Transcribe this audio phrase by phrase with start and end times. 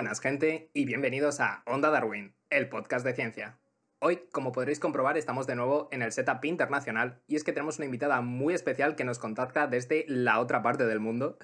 [0.00, 3.58] buenas gente y bienvenidos a Onda Darwin, el podcast de ciencia.
[3.98, 7.76] Hoy, como podréis comprobar, estamos de nuevo en el setup internacional y es que tenemos
[7.76, 11.36] una invitada muy especial que nos contacta desde la otra parte del mundo.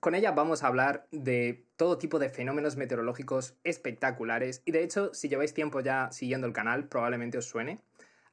[0.00, 5.12] Con ella vamos a hablar de todo tipo de fenómenos meteorológicos espectaculares y de hecho,
[5.12, 7.82] si lleváis tiempo ya siguiendo el canal, probablemente os suene.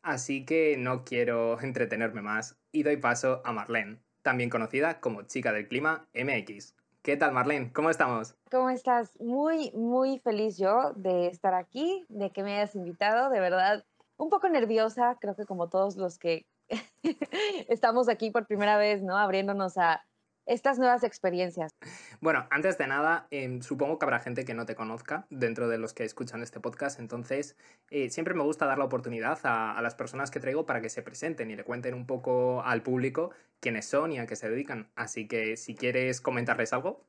[0.02, 5.52] Así que no quiero entretenerme más y doy paso a Marlene, también conocida como Chica
[5.52, 6.74] del Clima MX.
[7.04, 7.74] ¿Qué tal, Marlene?
[7.74, 8.36] ¿Cómo estamos?
[8.52, 9.20] ¿Cómo estás?
[9.20, 13.32] Muy, muy feliz yo de estar aquí, de que me hayas invitado.
[13.32, 13.84] De verdad,
[14.18, 16.46] un poco nerviosa, creo que como todos los que
[17.68, 19.18] estamos aquí por primera vez, ¿no?
[19.18, 20.06] Abriéndonos a,
[20.46, 21.72] estas nuevas experiencias.
[22.20, 25.78] Bueno, antes de nada, em, supongo que habrá gente que no te conozca dentro de
[25.78, 27.56] los que escuchan este podcast, entonces
[27.90, 31.02] eh, siempre me gusta dar la oportunidad a, las personas que traigo para que se
[31.02, 34.90] presenten y le cuenten un poco al público quiénes son y a qué se dedican.
[34.96, 37.06] Así que si quieres comentarles algo.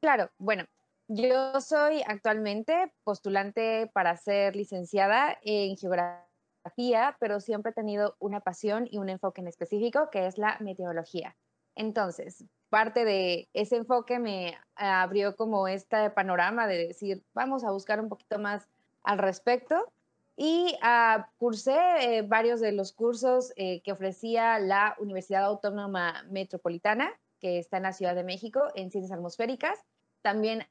[0.00, 0.64] Claro, bueno,
[1.08, 8.88] yo soy actualmente postulante para ser licenciada en geografía, pero siempre he tenido una pasión
[8.90, 11.36] y un enfoque en específico que es la meteorología.
[11.76, 18.00] Entonces, parte de ese enfoque me abrió como este panorama de decir, vamos a buscar
[18.00, 18.68] un poquito más
[19.02, 19.92] al respecto.
[20.38, 27.10] Y uh, cursé eh, varios de los cursos eh, que ofrecía la Universidad Autónoma Metropolitana,
[27.40, 29.78] que está en la Ciudad de México, en Ciencias Atmosféricas.
[30.20, 30.66] También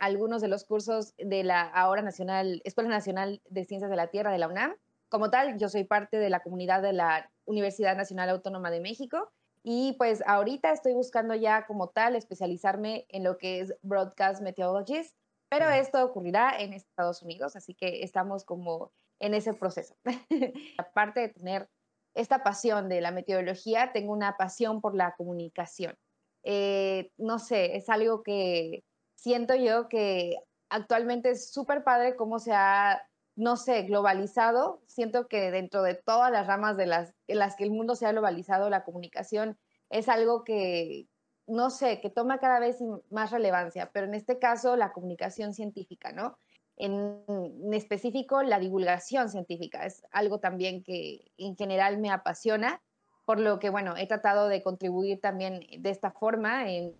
[0.00, 4.32] algunos de los cursos de la ahora Nacional, Escuela Nacional de Ciencias de la Tierra
[4.32, 4.74] de la UNAM.
[5.08, 9.30] Como tal, yo soy parte de la comunidad de la Universidad Nacional Autónoma de México
[9.62, 15.16] y pues ahorita estoy buscando ya como tal especializarme en lo que es Broadcast Meteorologist,
[15.48, 19.96] pero esto ocurrirá en Estados Unidos, así que estamos como en ese proceso.
[20.78, 21.68] Aparte de tener
[22.14, 25.96] esta pasión de la meteorología, tengo una pasión por la comunicación.
[26.42, 30.36] Eh, no sé, es algo que siento yo que
[30.70, 33.07] actualmente es súper padre cómo se ha
[33.38, 34.82] no sé, globalizado.
[34.86, 38.04] Siento que dentro de todas las ramas de las, en las que el mundo se
[38.04, 39.56] ha globalizado, la comunicación
[39.90, 41.06] es algo que,
[41.46, 42.78] no sé, que toma cada vez
[43.10, 46.36] más relevancia, pero en este caso la comunicación científica, ¿no?
[46.76, 47.24] En,
[47.72, 52.82] específico, la divulgación científica es algo también que en general me apasiona,
[53.24, 56.92] por lo que, bueno, he tratado de contribuir también de esta forma en,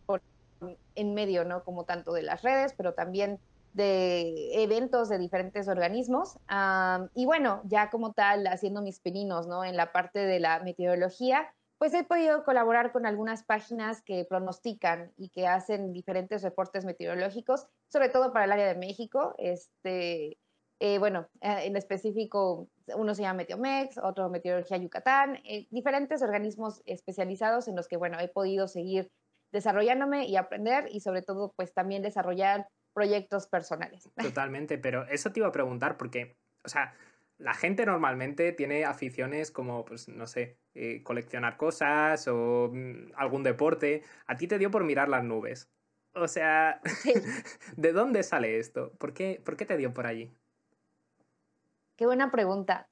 [0.95, 1.65] en medio, ¿no?
[1.65, 3.41] Como tanto de las redes, pero también
[3.79, 6.37] de eventos de diferentes organismos.
[7.15, 9.65] y bueno, ya como tal, haciendo mis pininos ¿no?
[9.65, 15.13] en la parte de la meteorología, pues he podido colaborar con algunas páginas que pronostican
[15.17, 19.37] y que hacen diferentes reportes meteorológicos, sobre todo para el área de México.
[19.39, 20.39] Este,
[20.81, 26.83] eh, bueno, eh, en específico, uno se llama Meteomex, otro Meteorología Yucatán, eh, diferentes organismos
[26.85, 29.13] especializados en los que, bueno, he podido seguir
[29.53, 32.67] desarrollándome y aprender y sobre todo, pues también desarrollar
[32.99, 34.09] proyectos personales.
[34.35, 36.95] Totalmente, pero eso te iba a preguntar porque, o sea,
[37.39, 43.45] la gente normalmente tiene aficiones como, pues, no sé, eh, coleccionar cosas o mm, algún
[43.45, 44.03] deporte.
[44.27, 45.71] A ti te dio por mirar las nubes.
[46.15, 46.81] O sea,
[47.77, 48.91] ¿de dónde sale esto?
[48.99, 50.33] ¿Por qué, ¿Por qué te dio por allí?
[51.95, 52.89] Qué buena pregunta.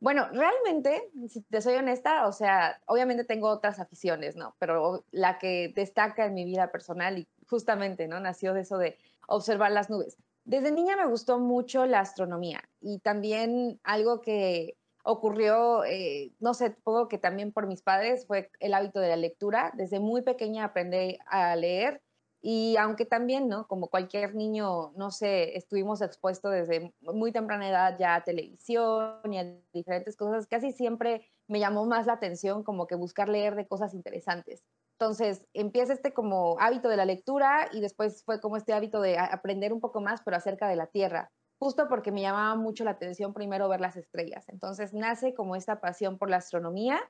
[0.00, 4.56] Bueno, realmente, si te soy honesta, o sea, obviamente tengo otras aficiones, ¿no?
[4.58, 8.20] Pero la que destaca en mi vida personal y justamente, ¿no?
[8.20, 8.96] Nació de eso de
[9.28, 10.16] observar las nubes.
[10.44, 16.74] Desde niña me gustó mucho la astronomía y también algo que ocurrió, eh, no sé,
[16.74, 19.72] supongo que también por mis padres fue el hábito de la lectura.
[19.74, 22.02] Desde muy pequeña aprendí a leer
[22.42, 23.66] y aunque también, ¿no?
[23.66, 29.38] Como cualquier niño, no sé, estuvimos expuestos desde muy temprana edad ya a televisión y
[29.38, 33.66] a diferentes cosas, casi siempre me llamó más la atención como que buscar leer de
[33.66, 34.62] cosas interesantes.
[35.00, 39.18] Entonces empieza este como hábito de la lectura y después fue como este hábito de
[39.18, 42.90] aprender un poco más, pero acerca de la Tierra, justo porque me llamaba mucho la
[42.90, 44.46] atención primero ver las estrellas.
[44.50, 47.00] Entonces nace como esta pasión por la astronomía.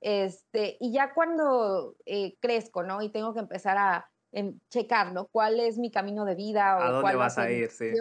[0.00, 3.02] Este, y ya cuando eh, crezco, ¿no?
[3.02, 5.28] Y tengo que empezar a em, checar, ¿no?
[5.28, 6.76] ¿Cuál es mi camino de vida?
[6.76, 7.70] O ¿A dónde vas a ir?
[7.70, 7.92] Sí.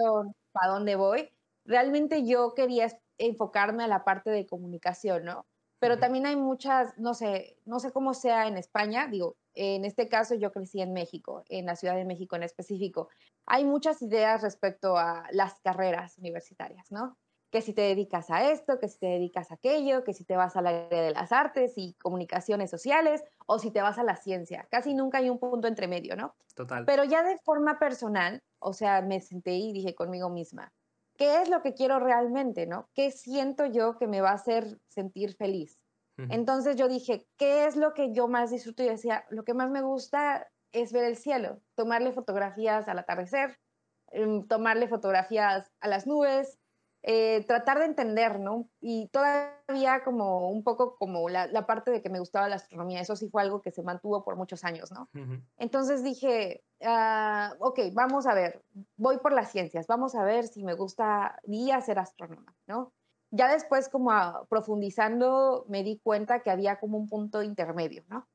[0.56, 1.30] ¿A dónde voy?
[1.64, 2.88] Realmente yo quería
[3.20, 5.46] enfocarme a la parte de comunicación, ¿no?
[5.80, 10.08] Pero también hay muchas, no sé, no sé cómo sea en España, digo, en este
[10.08, 13.10] caso yo crecí en México, en la Ciudad de México en específico.
[13.46, 17.18] Hay muchas ideas respecto a las carreras universitarias, ¿no?
[17.50, 20.36] Que si te dedicas a esto, que si te dedicas a aquello, que si te
[20.36, 24.18] vas al área de las artes y comunicaciones sociales o si te vas a la
[24.18, 24.68] ciencia.
[24.70, 26.36] Casi nunca hay un punto entre medio, ¿no?
[26.56, 26.86] Total.
[26.86, 30.74] Pero ya de forma personal, o sea, me senté y dije conmigo misma,
[31.18, 32.90] ¿qué es lo que quiero realmente, no?
[32.94, 35.80] ¿Qué siento yo que me va a hacer sentir feliz?
[36.30, 38.82] Entonces yo dije, ¿qué es lo que yo más disfruto?
[38.82, 43.60] Y decía, lo que más me gusta es ver el cielo, tomarle fotografías al atardecer,
[44.08, 46.58] em, tomarle fotografías a las nubes,
[47.04, 48.68] eh, tratar de entender, ¿no?
[48.82, 53.16] Y todavía como un poco como la, parte de que me gustaba la astronomía, eso
[53.16, 55.10] sí fue algo que se mantuvo por muchos años, ¿no?
[55.58, 58.64] Entonces dije, ah, ok, vamos a ver,
[58.98, 62.94] voy por las ciencias, vamos a ver si me gustaría ser astrónoma, ¿no?
[63.32, 64.14] Ya después como
[64.50, 68.28] profundizando me di cuenta que había como un punto intermedio, ¿no?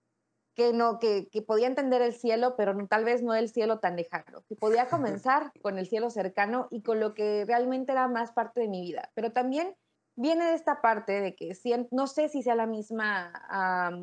[0.54, 4.42] que no, que, podía entender el cielo, pero tal vez no el cielo tan lejano,
[4.48, 8.60] que podía comenzar con el cielo cercano y con lo que realmente era más parte
[8.60, 9.10] de mi vida.
[9.14, 9.74] Pero también
[10.14, 11.56] viene de esta parte de que
[11.90, 13.32] no sé si sea la misma,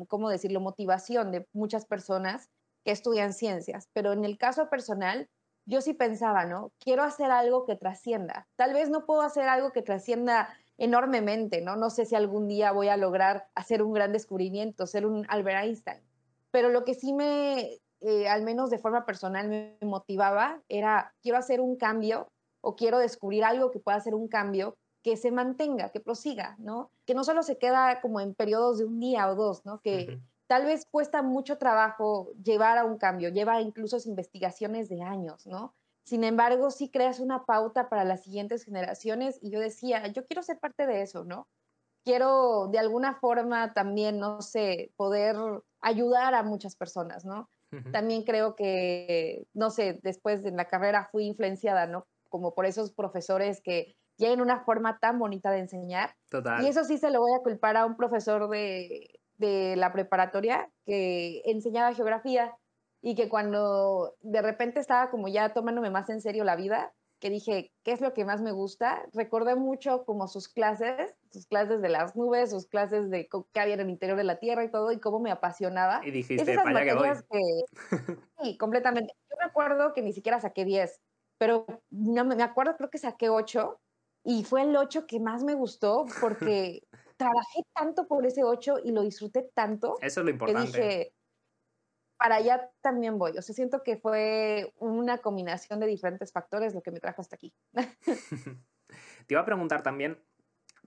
[0.08, 2.50] ¿cómo decirlo?, motivación de muchas personas
[2.84, 5.28] que estudian ciencias, pero en el caso personal,
[5.66, 6.72] yo sí pensaba, ¿no?
[6.78, 8.48] Quiero hacer algo que trascienda.
[8.56, 10.48] Tal vez no puedo hacer algo que trascienda
[10.78, 11.76] enormemente, ¿no?
[11.76, 15.64] No sé si algún día voy a lograr hacer un gran descubrimiento, ser un Albert
[15.64, 16.02] Einstein
[16.50, 21.38] pero lo que sí me, eh, al menos de forma personal, me motivaba era, quiero
[21.38, 22.28] hacer un cambio
[22.60, 26.90] o quiero descubrir algo que pueda hacer un cambio que se mantenga, que prosiga, ¿no?
[27.06, 29.80] Que no solo se queda como en periodos de un día o dos, ¿no?
[29.80, 35.46] Que tal vez cuesta mucho trabajo llevar a un cambio, lleva incluso investigaciones de años,
[35.46, 35.76] ¿no?
[36.02, 40.42] Sin embargo, sí creas una pauta para las siguientes generaciones y yo decía, yo quiero
[40.42, 41.46] ser parte de eso, ¿no?
[42.04, 45.36] Quiero de alguna forma también, no sé, poder
[45.80, 47.48] ayudar a muchas personas, ¿no?
[47.92, 52.08] También creo que, no sé, después de la carrera fui influenciada, ¿no?
[52.28, 56.16] Como por esos profesores que tienen una forma tan bonita de enseñar.
[56.28, 56.64] Total.
[56.64, 60.70] Y eso sí se lo voy a culpar a un profesor de, de la preparatoria
[60.84, 62.54] que enseñaba geografía
[63.02, 67.30] y que cuando de repente estaba como ya tomándome más en serio la vida, que
[67.30, 69.02] dije, ¿qué es lo que más me gusta?
[69.12, 73.74] Recordé mucho como sus clases, sus clases de las nubes, sus clases de qué había
[73.74, 76.00] en el interior de la Tierra y todo, y cómo me apasionaba.
[76.04, 77.08] Y dijiste, vaya que voy.
[78.42, 79.14] sí, completamente.
[79.28, 80.98] Yo me acuerdo que ni siquiera saqué 10,
[81.38, 83.78] pero no, me acuerdo, creo que saqué 8,
[84.24, 86.82] y fue el 8 que más me gustó porque
[87.20, 89.98] trabajé tanto por ese 8 y lo disfruté tanto.
[90.00, 90.72] Eso es lo importante.
[90.72, 91.14] Que dije,
[92.16, 93.36] para allá también voy.
[93.36, 97.36] O sea, siento que fue una combinación de diferentes factores lo que me trajo hasta
[97.36, 97.52] aquí.
[99.26, 100.18] Te iba a preguntar también,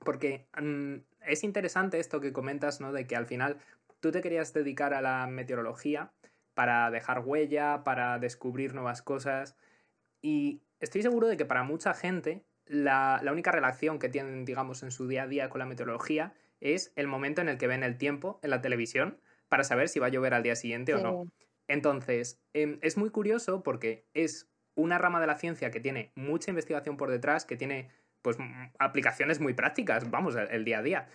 [0.04, 0.96] porque mm,
[1.28, 2.92] es interesante esto que comentas, ¿no?
[2.92, 3.60] De que al final
[4.00, 6.12] tú te querías dedicar a la meteorología
[6.56, 9.56] para dejar huella, para descubrir nuevas cosas.
[10.20, 14.84] Y estoy seguro de que para mucha gente la, la única relación que tienen, digamos,
[14.84, 17.84] en su día a día con la meteorología es el momento en el que ven
[17.84, 19.20] el tiempo en la televisión
[19.50, 21.28] para saber si va a llover al día siguiente o no.
[21.68, 26.52] Entonces, em, es muy curioso porque es una rama de la ciencia que tiene mucha
[26.52, 27.90] investigación por detrás, que tiene
[28.22, 28.38] pues
[28.80, 31.08] aplicaciones muy prácticas, vamos, el, día a día.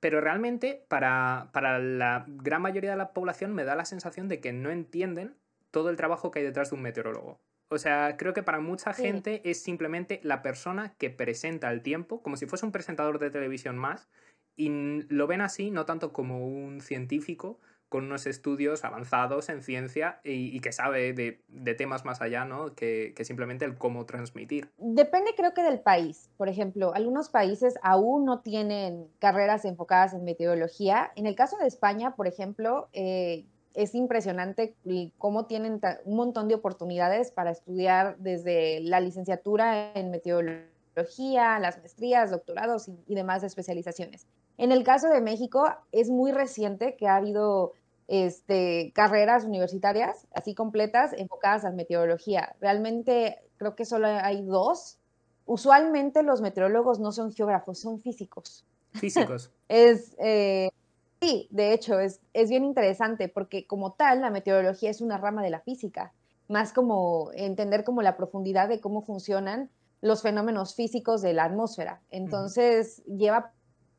[0.00, 4.52] Pero realmente para, la gran mayoría de la población me da la sensación de que
[4.52, 5.36] no entienden
[5.76, 7.38] todo el trabajo que hay detrás de un meteorólogo.
[7.68, 12.22] O sea, creo que para mucha gente es simplemente la persona que presenta el tiempo,
[12.22, 14.08] como si fuese un presentador de televisión más,
[14.56, 20.18] y lo ven así no tanto como un científico con unos estudios avanzados en ciencia
[20.24, 22.74] y, que sabe de, temas más allá, ¿no?
[22.74, 24.70] Que, simplemente el cómo transmitir.
[24.78, 26.30] Depende creo que del país.
[26.38, 31.12] Por ejemplo, algunos países aún no tienen carreras enfocadas en meteorología.
[31.16, 33.44] En el caso de España, por ejemplo, eh,
[33.76, 34.74] es impresionante
[35.18, 42.30] cómo tienen un montón de oportunidades para estudiar desde la licenciatura en meteorología, las maestrías,
[42.30, 44.26] doctorados y demás especializaciones.
[44.56, 47.74] En el caso de México, es muy reciente que ha habido
[48.08, 52.56] este, carreras universitarias así completas enfocadas a meteorología.
[52.60, 54.98] Realmente creo que solo hay dos.
[55.44, 58.64] Usualmente los meteorólogos no son geógrafos, son físicos.
[58.94, 59.52] Físicos.
[59.68, 60.70] es, eh,
[61.20, 65.42] sí, de hecho, es, es bien interesante porque como tal, la meteorología es una rama
[65.42, 66.12] de la física,
[66.48, 69.70] más como entender como la profundidad de cómo funcionan
[70.00, 72.00] los fenómenos físicos de la atmósfera.
[72.10, 73.52] Entonces, lleva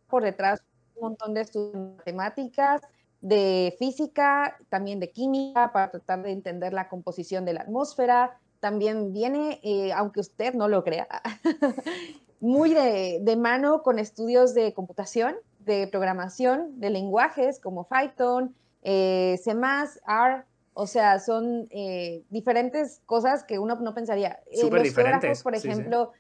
[0.08, 0.62] por detrás
[0.96, 2.82] un montón de estudios de matemáticas,
[3.22, 8.40] de física, también de química, para tratar de entender la composición de la atmósfera.
[8.60, 11.08] También viene, eh, aunque usted no lo crea,
[12.40, 15.36] muy de, mano con estudios de computación,
[15.68, 20.44] de programación, de lenguajes como Python, eh, C++, R,
[20.74, 24.40] o sea, son eh, diferentes cosas que uno no pensaría.
[24.52, 25.44] Súper diferentes.
[25.44, 26.14] Por ejemplo,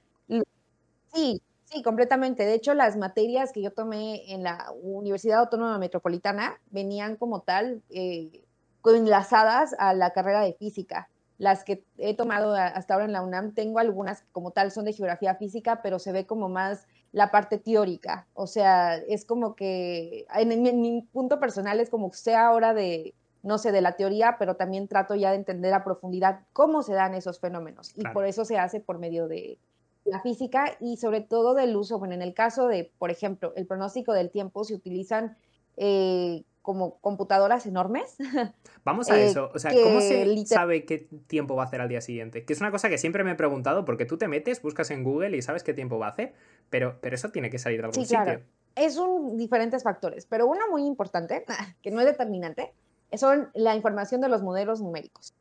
[1.13, 2.45] sí, Sí, completamente.
[2.45, 7.81] De hecho, las materias que yo tomé en la Universidad Autónoma Metropolitana venían como tal
[7.89, 8.45] eh,
[8.85, 11.09] enlazadas a la carrera de física.
[11.37, 14.93] Las que he tomado hasta ahora en la UNAM, tengo algunas como tal, son de
[14.93, 18.27] geografía física, pero se ve como más la parte teórica.
[18.33, 23.13] O sea, es como que en, mi punto personal es como que sea hora de,
[23.43, 26.93] no sé, de la teoría, pero también trato ya de entender a profundidad cómo se
[26.93, 27.93] dan esos fenómenos.
[27.95, 29.57] Y por eso se hace por medio de
[30.05, 33.65] la física y sobre todo del uso, bueno, en el caso de, por ejemplo, el
[33.65, 35.37] pronóstico del tiempo, se utilizan
[35.75, 38.17] eh, como computadoras enormes.
[38.83, 39.51] Vamos a eh, eso.
[39.55, 42.43] O sea, ¿cómo se sabe qué tiempo va a hacer al día siguiente?
[42.43, 45.03] Que es una cosa que siempre me he preguntado, porque tú te metes, buscas en
[45.05, 46.33] Google y sabes qué tiempo va a hacer,
[46.69, 48.41] pero, pero eso tiene que salir de algún sí, Claro.
[48.75, 51.45] Es un diferentes factores, pero una muy importante,
[51.81, 52.73] que no es determinante,
[53.17, 55.33] son la información de los modelos numéricos.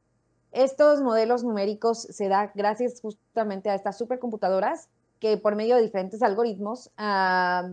[0.52, 4.88] Estos modelos numéricos se da gracias justamente a estas supercomputadoras
[5.20, 7.68] que por medio de diferentes algoritmos ah,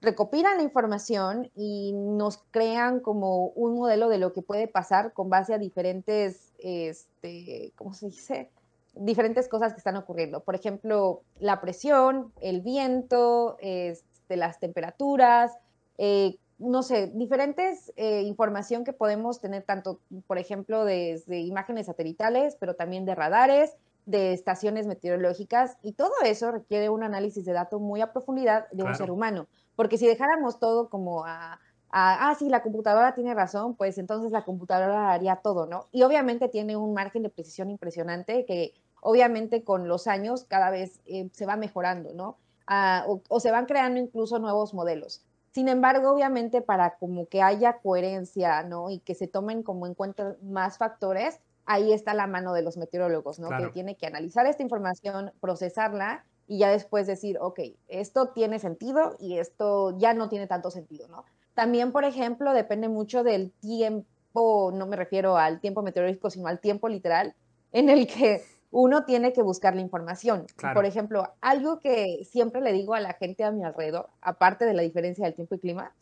[0.00, 5.28] recopilan la información y nos crean como un modelo de lo que puede pasar con
[5.28, 8.50] base a diferentes, este, ¿cómo se dice?
[8.94, 10.40] Diferentes cosas que están ocurriendo.
[10.40, 15.52] Por ejemplo, la presión, el viento, este, las temperaturas,
[15.98, 22.56] eh, no sé, diferentes eh, información que podemos tener tanto, por ejemplo, desde imágenes satelitales,
[22.60, 27.80] pero también de radares, de estaciones meteorológicas, y todo eso requiere un análisis de datos
[27.80, 29.46] muy a profundidad de un ser humano.
[29.76, 31.60] Porque si dejáramos todo como a,
[31.92, 35.88] ah, sí, la computadora tiene razón, pues entonces la computadora haría todo, ¿no?
[35.92, 41.00] Y obviamente tiene un margen de precisión impresionante que obviamente con los años cada vez
[41.06, 42.36] eh, se va mejorando, ¿no?
[42.66, 45.24] Ah, o, se van creando incluso nuevos modelos.
[45.50, 48.90] Sin embargo, obviamente para como que haya coherencia, ¿no?
[48.90, 52.76] Y que se tomen como en cuenta más factores, ahí está la mano de los
[52.76, 53.48] meteorólogos, ¿no?
[53.48, 59.16] Que tiene que analizar esta información, procesarla y ya después decir, ok, esto tiene sentido
[59.18, 61.24] y esto ya no tiene tanto sentido, ¿no?
[61.60, 66.58] También, por ejemplo, depende mucho del tiempo, no me refiero al tiempo meteorológico, sino al
[66.58, 67.34] tiempo literal
[67.70, 70.46] en el que uno tiene que buscar la información.
[70.72, 74.72] Por ejemplo, algo que siempre le digo a la gente a mi alrededor, aparte de
[74.72, 75.92] la diferencia del tiempo y clima,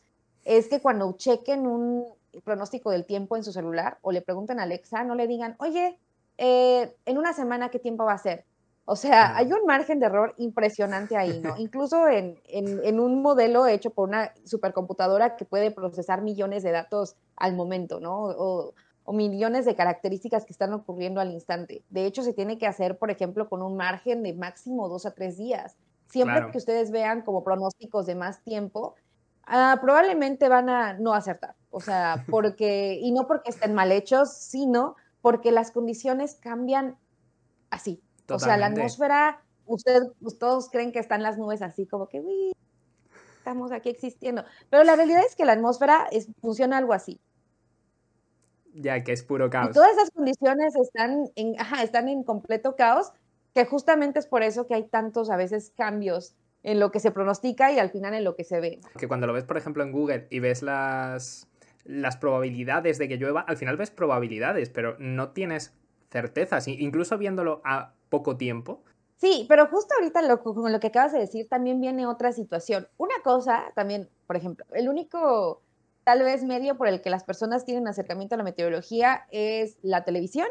[0.45, 2.05] es que cuando chequen un
[2.45, 5.99] pronóstico del tiempo en su celular o le pregunten a Alexa, no le digan, oye,
[6.37, 8.45] eh, en una semana, ¿qué tiempo va a ser?
[8.91, 11.59] O sea, hay un margen de error impresionante ahí, ¿no?
[11.59, 17.15] Incluso en, en, un modelo hecho por una supercomputadora que puede procesar millones de datos
[17.37, 18.23] al momento, ¿no?
[18.23, 18.73] O,
[19.05, 21.85] o, millones de características que están ocurriendo al instante.
[21.91, 25.11] De hecho, se tiene que hacer, por ejemplo, con un margen de máximo dos a
[25.11, 25.77] tres días.
[26.07, 28.95] Siempre que ustedes vean como pronósticos de más tiempo,
[29.45, 31.57] ah, probablemente van a no acertar.
[31.69, 36.97] O sea, porque, y no porque estén mal hechos, sino porque las condiciones cambian
[37.69, 40.09] así, o sea, la atmósfera, ustedes
[40.39, 42.53] todos creen que están las nubes así como que, uy,
[43.39, 44.45] estamos aquí existiendo.
[44.71, 46.09] Pero la realidad es que la atmósfera
[46.41, 47.21] funciona algo así.
[48.75, 49.71] Ya, que es puro caos.
[49.71, 53.13] Y todas esas condiciones están en, ajá, están en completo caos,
[53.55, 57.11] que justamente es por eso que hay tantos a veces cambios en lo que se
[57.11, 58.81] pronostica y al final en lo que se ve.
[58.99, 61.49] Que cuando lo ves, por ejemplo, en Google y ves las,
[61.85, 65.75] las probabilidades de que llueva, al final ves probabilidades, pero no tienes
[66.11, 66.69] certezas.
[66.69, 68.83] Incluso viéndolo a poco tiempo.
[69.17, 72.89] Sí, pero justo ahorita lo, con lo que acabas de decir también viene otra situación.
[72.97, 75.63] Una cosa también, por ejemplo, el único
[76.05, 80.05] tal vez medio por el que las personas tienen acercamiento a la meteorología es la
[80.05, 80.47] televisión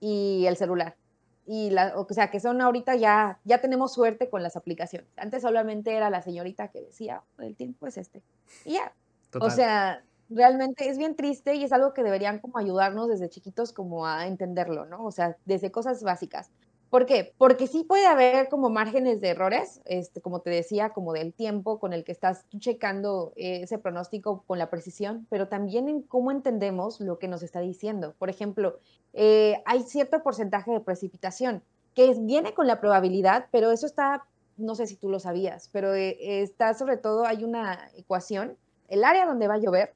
[0.00, 0.96] y el celular.
[1.44, 5.08] Y la, o sea, que son ahorita ya, ya tenemos suerte con las aplicaciones.
[5.16, 8.22] Antes solamente era la señorita que decía, el tiempo es este.
[8.64, 8.94] Y ya.
[9.40, 13.72] O sea, realmente es bien triste y es algo que deberían como ayudarnos desde chiquitos
[13.72, 15.04] como a entenderlo, ¿no?
[15.04, 16.50] O sea, desde cosas básicas.
[16.90, 17.34] ¿Por qué?
[17.36, 21.78] Porque sí puede haber como márgenes de errores, este, como te decía, como del tiempo
[21.78, 27.00] con el que estás checando ese pronóstico con la precisión, pero también en cómo entendemos
[27.00, 28.14] lo que nos está diciendo.
[28.18, 28.78] Por ejemplo,
[29.12, 31.62] eh, hay cierto porcentaje de precipitación
[31.94, 34.24] que viene con la probabilidad, pero eso está,
[34.56, 38.56] no sé si tú lo sabías, pero eh, está sobre todo, hay una ecuación,
[38.88, 39.94] el área donde va a llover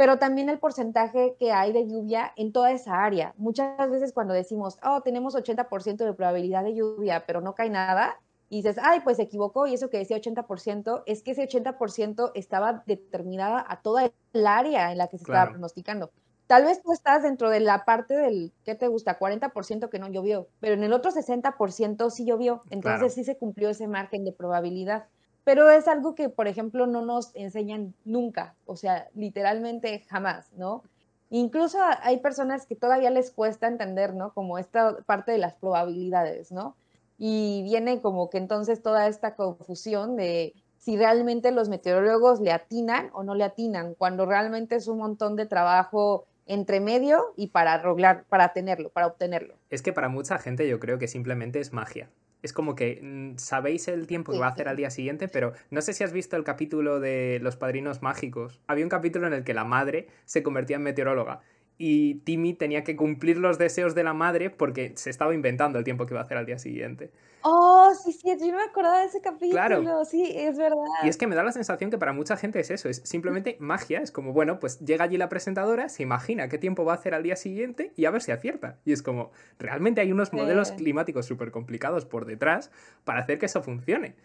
[0.00, 3.34] pero también el porcentaje que hay de lluvia en toda esa área.
[3.36, 8.18] Muchas veces cuando decimos, oh, tenemos 80% de probabilidad de lluvia, pero no cae nada,
[8.48, 12.32] y dices, ay, pues se equivocó, y eso que decía 80%, es que ese 80%
[12.34, 16.10] estaba determinada a toda el área en la que se estaba pronosticando.
[16.46, 19.18] Tal vez tú estás dentro de la parte del, ¿qué te gusta?
[19.18, 23.68] 40% que no llovió, pero en el otro 60% sí llovió, entonces sí se cumplió
[23.68, 25.08] ese margen de probabilidad
[25.50, 30.84] pero es algo que, por ejemplo, no nos enseñan nunca, o sea, literalmente jamás, ¿no?
[31.28, 34.32] Incluso hay personas que todavía les cuesta entender, ¿no?
[34.32, 36.76] Como esta parte de las probabilidades, ¿no?
[37.18, 43.10] Y viene como que entonces toda esta confusión de si realmente los meteorólogos le atinan
[43.12, 47.82] o no le atinan, cuando realmente es un montón de trabajo entre medio y para
[47.82, 49.56] lograr, para tenerlo, para obtenerlo.
[49.68, 52.08] Es que para mucha gente yo creo que simplemente es magia
[52.42, 55.52] es como que mm, sabéis el tiempo que va a hacer al día siguiente, pero
[55.70, 58.60] no sé si has visto el capítulo de Los Padrinos Mágicos.
[58.66, 61.40] Había un capítulo en el que la madre se convertía en meteoróloga
[61.82, 65.84] y Timmy tenía que cumplir los deseos de la madre porque se estaba inventando el
[65.84, 67.10] tiempo que iba a hacer al día siguiente.
[67.40, 69.52] Oh, sí, sí, yo no me acordaba de ese capítulo.
[69.52, 70.04] Claro.
[70.04, 70.76] Sí, es verdad.
[71.02, 73.56] Y es que me da la sensación que para mucha gente es eso, es simplemente
[73.60, 74.02] magia.
[74.02, 77.14] Es como, bueno, pues llega allí la presentadora, se imagina qué tiempo va a hacer
[77.14, 78.76] al día siguiente y a ver si acierta.
[78.84, 82.70] Y es como, realmente hay unos modelos climáticos súper complicados por detrás
[83.04, 84.16] para hacer que eso funcione.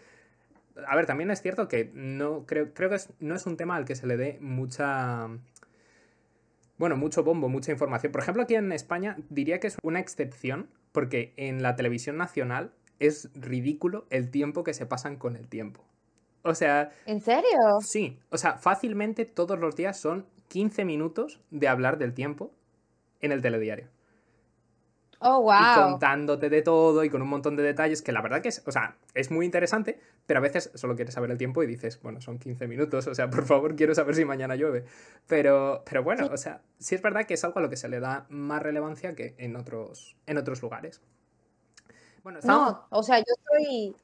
[0.85, 3.85] A ver, también es cierto que no creo, creo que no es un tema al
[3.85, 5.29] que se le dé mucha
[6.77, 8.12] bueno, mucho bombo, mucha información.
[8.12, 12.74] Por ejemplo, aquí en España diría que es una excepción, porque en la televisión nacional
[13.00, 15.84] es ridículo el tiempo que se pasan con el tiempo.
[16.44, 16.91] O sea...
[17.05, 17.60] ¿En serio?
[17.82, 22.51] Sí, o sea, fácilmente todos los días son 15 minutos de hablar del tiempo
[23.22, 23.88] en el telediario.
[25.27, 25.53] Oh, wow.
[25.53, 28.62] Y contándote de todo y con un montón de detalles que la verdad que es,
[28.67, 32.00] o sea, es muy interesante, pero a veces solo quieres saber el tiempo y dices,
[32.03, 34.86] bueno, son 15 minutos, o sea, por favor, quiero saber si mañana llueve.
[35.25, 37.89] Pero, pero bueno, o sea, sí es verdad que es algo a lo que se
[37.89, 41.01] le da más relevancia que en otros, en otros lugares.
[42.22, 43.96] Bueno, No, o sea, yo estoy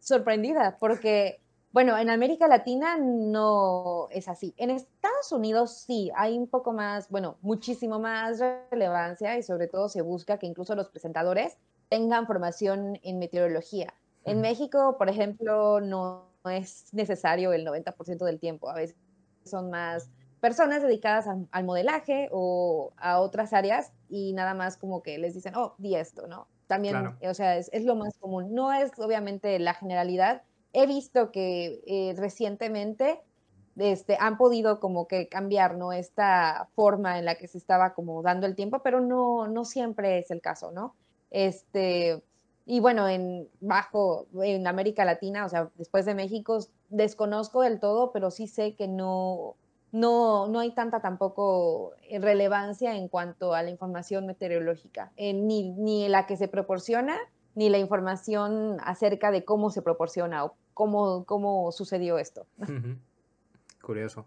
[0.00, 1.38] sorprendida porque
[1.76, 4.54] bueno, en América Latina no es así.
[4.56, 8.40] En Estados Unidos sí, hay un poco más, bueno, muchísimo más
[8.70, 11.58] relevancia y sobre todo se busca que incluso los presentadores
[11.90, 13.92] tengan formación en meteorología.
[14.24, 18.70] En México, por ejemplo, no es necesario el 90% del tiempo.
[18.70, 18.96] A veces
[19.44, 20.08] son más
[20.40, 25.54] personas dedicadas al, modelaje o a otras áreas y nada más como que les dicen,
[25.54, 26.48] oh, di esto, ¿no?
[26.68, 28.54] También, o sea, es, es, lo más común.
[28.54, 30.42] No es obviamente la generalidad,
[30.76, 33.22] he visto que eh, recientemente
[33.78, 35.94] este, han podido como que cambiar, ¿no?
[35.94, 40.18] Esta forma en la que se estaba como dando el tiempo, pero no, no siempre
[40.18, 40.94] es el caso, ¿no?
[41.30, 42.22] Este,
[42.66, 46.58] y bueno, en bajo, en América Latina, o sea, después de México,
[46.90, 49.56] desconozco del todo, pero sí sé que no,
[49.92, 56.26] no, no hay tanta tampoco relevancia en cuanto a la información meteorológica, ni, ni la
[56.26, 57.16] que se proporciona,
[57.54, 60.44] ni la información acerca de cómo se proporciona
[60.76, 62.46] cómo, cómo sucedió esto.
[63.82, 64.26] Curioso.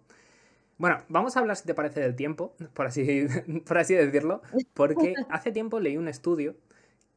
[0.80, 3.28] Bueno, vamos a hablar, si te parece, del tiempo, por así,
[3.68, 4.42] por así decirlo,
[4.74, 6.56] porque hace tiempo leí un estudio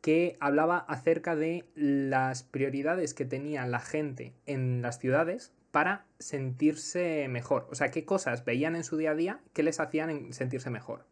[0.03, 7.27] que hablaba acerca de las prioridades que tenía la gente en las ciudades para sentirse
[7.31, 7.69] mejor.
[7.71, 11.07] O sea, qué cosas veían en su día a día que les hacían sentirse mejor.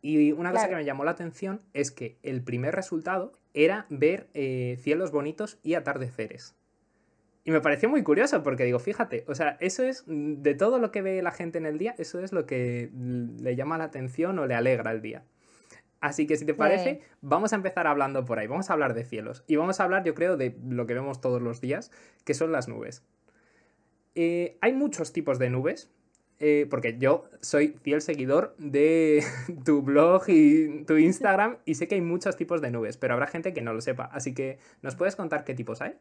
[0.00, 4.30] Y una cosa que me llamó la atención es que el primer resultado era ver
[4.32, 6.54] eh, cielos bonitos y atardeceres.
[7.44, 10.90] Y me pareció muy curioso porque digo, fíjate, o sea, eso es de todo lo
[10.90, 14.38] que ve la gente en el día, eso es lo que le llama la atención
[14.38, 15.24] o le alegra el día.
[16.00, 19.04] Así que si te parece, vamos a empezar hablando por ahí, vamos a hablar de
[19.04, 21.90] cielos y vamos a hablar, yo creo, de lo que vemos todos los días,
[22.24, 23.04] que son las nubes.
[24.14, 25.90] Eh, hay muchos tipos de nubes,
[26.38, 29.22] eh, porque yo soy fiel seguidor de
[29.64, 33.26] tu blog y tu Instagram y sé que hay muchos tipos de nubes, pero habrá
[33.26, 34.04] gente que no lo sepa.
[34.04, 35.96] Así que, ¿nos puedes contar qué tipos hay?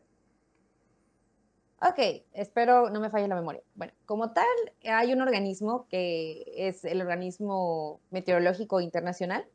[1.82, 3.62] Ok, espero no me falle la memoria.
[3.76, 4.46] Bueno, como tal,
[4.84, 9.48] hay un organismo que es el Organismo Meteorológico Internacional,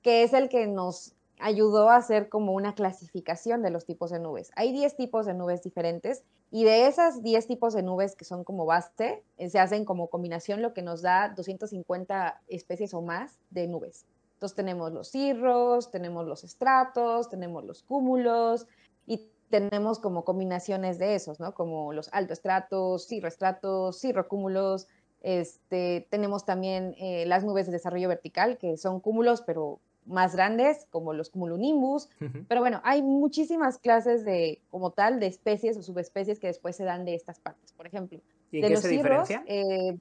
[0.00, 4.20] que es el que nos ayudó a hacer como una clasificación de los tipos de
[4.20, 4.52] nubes.
[4.54, 8.44] Hay 10 tipos de nubes diferentes y de esas 10 tipos de nubes que son
[8.44, 13.40] como base, eh, se hacen como combinación lo que nos da 250 especies o más
[13.50, 14.06] de nubes.
[14.34, 18.68] Entonces tenemos los cirros, tenemos los estratos, tenemos los cúmulos
[19.04, 21.52] y tenemos como combinaciones de esos, ¿no?
[21.52, 24.88] Como los altoestratos, cirroestratos, cirrocúmulos.
[25.20, 30.86] Este, tenemos también eh, las nubes de desarrollo vertical, que son cúmulos, pero más grandes,
[30.88, 32.08] como los cumulonimbus.
[32.48, 36.84] Pero bueno, hay muchísimas clases de, como tal, de especies o subespecies que después se
[36.84, 37.74] dan de estas partes.
[37.74, 38.94] Por ejemplo, ¿Y de los se
[39.46, 39.98] eh,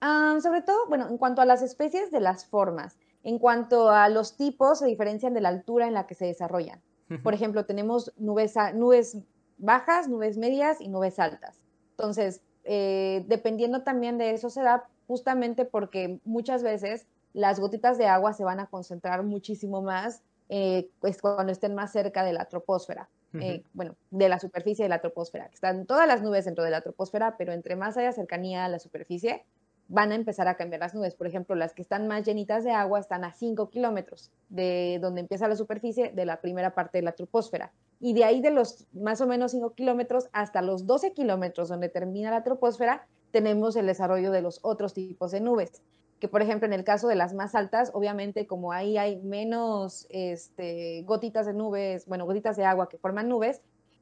[0.00, 2.96] ah, sobre todo, bueno, en cuanto a las especies, de las formas.
[3.22, 6.80] En cuanto a los tipos, se diferencian de la altura en la que se desarrollan.
[7.22, 9.18] Por ejemplo, tenemos nubes, nubes
[9.58, 11.62] bajas, nubes medias y nubes altas.
[11.90, 18.06] Entonces, eh, dependiendo también de eso se da justamente porque muchas veces las gotitas de
[18.06, 22.46] agua se van a concentrar muchísimo más eh, pues cuando estén más cerca de la
[22.46, 23.08] troposfera.
[23.38, 25.50] Eh, bueno, de la superficie de la troposfera.
[25.52, 28.78] Están todas las nubes dentro de la troposfera, pero entre más haya cercanía a la
[28.78, 29.44] superficie,
[29.88, 31.14] van a empezar a cambiar las nubes.
[31.14, 35.20] Por ejemplo, las que están más llenitas de agua están a 5 kilómetros de donde
[35.20, 37.72] empieza la superficie de la primera parte de la troposfera.
[38.00, 41.88] Y de ahí de los más o menos 5 kilómetros hasta los 12 kilómetros donde
[41.88, 45.82] termina la troposfera, tenemos el desarrollo de los otros tipos de nubes.
[46.18, 50.06] Que por ejemplo en el caso de las más altas, obviamente como ahí hay menos
[50.08, 53.60] este, gotitas de nubes, bueno, gotitas de agua que forman nubes,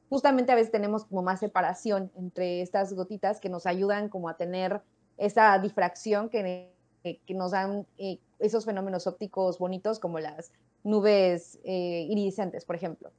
[0.09, 4.37] justamente a veces tenemos como más separación entre estas gotitas que nos ayudan como a
[4.37, 4.81] tener
[5.17, 6.71] esa difracción que,
[7.03, 10.51] que nos dan, eh, esos fenómenos ópticos bonitos como las
[10.83, 13.11] nubes eh, iridiscentes, por ejemplo.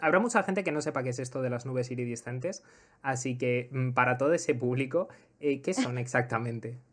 [0.00, 2.62] Habrá mucha gente que no sepa qué es esto de las nubes iridiscentes,
[3.02, 6.78] así que mm, para todo ese público, eh, ¿qué son exactamente?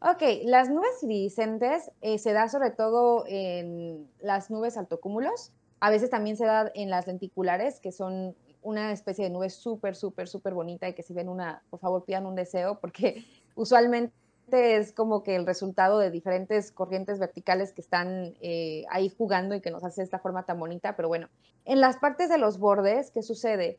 [0.00, 6.08] Ok, las nubes iridiscentes eh, se da sobre todo en las nubes altocúmulos, a veces
[6.08, 10.54] también se da en las lenticulares, que son una especie de nube súper, súper, súper
[10.54, 14.12] bonita y que si ven una, por favor pidan un deseo, porque usualmente
[14.76, 19.60] es como que el resultado de diferentes corrientes verticales que están eh, ahí jugando y
[19.60, 20.96] que nos hace esta forma tan bonita.
[20.96, 21.28] Pero bueno,
[21.64, 23.78] en las partes de los bordes, ¿qué sucede?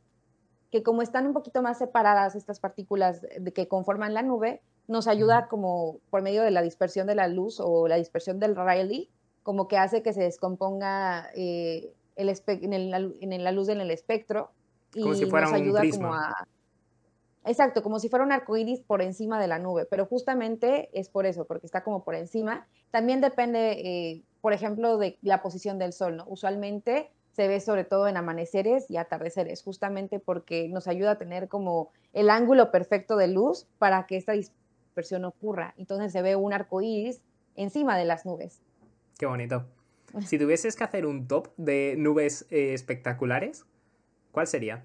[0.71, 5.07] Que como están un poquito más separadas estas partículas de que conforman la nube, nos
[5.07, 9.09] ayuda como por medio de la dispersión de la luz o la dispersión del Rayleigh,
[9.43, 14.51] como que hace que se descomponga eh, el en, la luz en el espectro
[14.93, 16.47] y como si fuera nos ayuda como a
[17.45, 21.09] Exacto, como si fuera un arco iris por encima de la nube, pero justamente es
[21.09, 22.67] por eso, porque está como por encima.
[22.91, 26.25] También depende, eh, por ejemplo, de la posición del sol, ¿no?
[26.27, 31.47] Usualmente se ve sobre todo en amaneceres y atardeceres, justamente porque nos ayuda a tener
[31.47, 35.73] como el ángulo perfecto de luz para que esta dispersión ocurra.
[35.77, 37.21] Entonces se ve un arco iris
[37.55, 38.61] encima de las nubes.
[39.17, 39.65] Qué bonito.
[40.25, 43.67] Si tuvieses que hacer un top de nubes eh, espectaculares,
[44.31, 44.83] ¿cuál sería?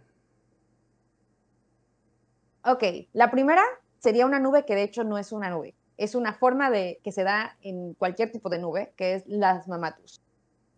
[2.64, 3.62] Ok, la primera
[3.98, 7.12] sería una nube que de hecho no es una nube, es una forma de que
[7.12, 10.20] se da en cualquier tipo de nube, que es las mamatus.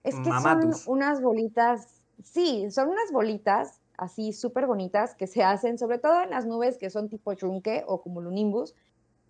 [0.03, 5.79] Es que son unas bolitas, sí, son unas bolitas así súper bonitas que se hacen
[5.79, 8.75] sobre todo en las nubes que son tipo trunque o cumulonimbus,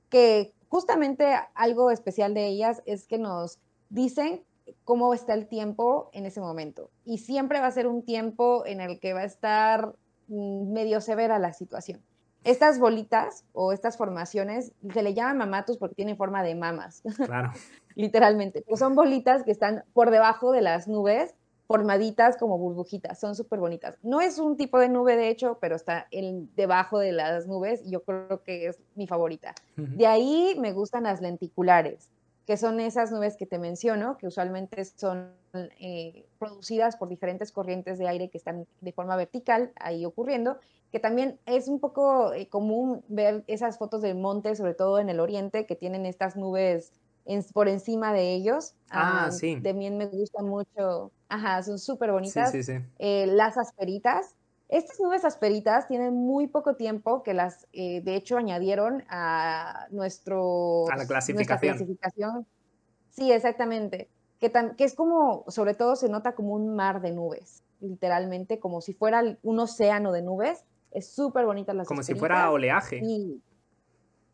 [0.09, 4.45] que justamente algo especial de ellas es que nos dicen
[4.85, 6.91] cómo está el tiempo en ese momento.
[7.05, 9.95] Y siempre va a ser un tiempo en el que va a estar
[10.29, 12.01] mm, medio severa la situación.
[12.45, 17.03] Estas bolitas o estas formaciones se le llaman mamatus porque tienen forma de mamas.
[17.27, 17.51] Claro.
[17.95, 18.63] Literalmente.
[18.63, 21.35] Pero son bolitas que están por debajo de las nubes,
[21.67, 23.19] formaditas como burbujitas.
[23.19, 23.99] Son súper bonitas.
[24.03, 27.83] No es un tipo de nube, de hecho, pero está en, debajo de las nubes
[27.85, 29.55] y yo creo que es mi favorita.
[29.77, 32.11] De ahí me gustan las lenticulares
[32.47, 35.33] que son esas nubes que te menciono, que usualmente son
[35.81, 40.59] eh, producidas por diferentes corrientes de aire que están de forma vertical ahí ocurriendo,
[40.93, 45.09] que también es un poco eh, común ver esas fotos del monte, sobre todo en
[45.09, 46.93] el oriente, que tienen estas nubes
[47.53, 48.75] por encima de ellos.
[48.91, 49.61] Ah, ah sí.
[49.61, 52.53] También me gustan mucho, ajá, son súper bonitas.
[52.53, 52.85] Sí, sí, sí.
[53.01, 54.37] Eh, las asperitas,
[54.69, 60.91] estas nubes asperitas tienen muy poco tiempo que las, eh, de hecho, añadieron a nuestro...
[60.91, 61.77] A la clasificación.
[61.77, 62.47] clasificación.
[63.11, 64.11] Sí, exactamente.
[64.41, 68.81] Que, que es como, sobre todo se nota como un mar de nubes, literalmente, como
[68.81, 70.65] si fuera un océano de nubes.
[70.91, 73.03] Es súper bonita las Como si fuera oleaje.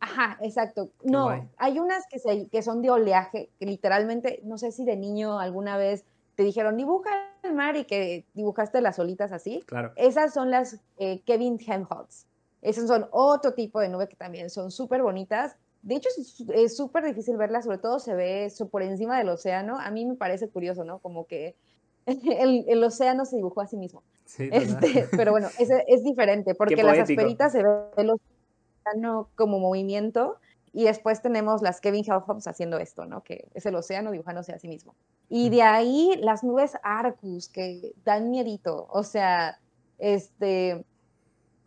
[0.00, 0.90] Ajá, exacto.
[1.04, 4.96] no, hay unas que, se, que son de oleaje, que literalmente, no sé si de
[4.96, 9.62] niño alguna vez te dijeron dibuja el mar y que dibujaste las olitas así.
[9.66, 9.92] Claro.
[9.96, 12.26] Esas son las eh, Kevin Helmholtz.
[12.60, 15.56] Esas son otro tipo de nube que también son súper bonitas.
[15.82, 16.08] De hecho,
[16.54, 19.80] es súper difícil verlas, sobre todo se ve eso por encima del océano.
[19.80, 21.00] A mí me parece curioso, ¿no?
[21.00, 21.56] Como que
[22.06, 24.02] el, el océano se dibujó a sí mismo.
[24.24, 29.58] Sí, este, pero bueno, es, es diferente, porque las asperitas se ve el océano como
[29.58, 30.38] movimiento
[30.72, 33.22] y después tenemos las Kevin Helmholtz haciendo esto, ¿no?
[33.22, 34.94] Que es el océano dibujándose a sí mismo.
[35.28, 38.86] Y de ahí las nubes Arcus, que dan miedito.
[38.90, 39.60] O sea,
[39.98, 40.84] este.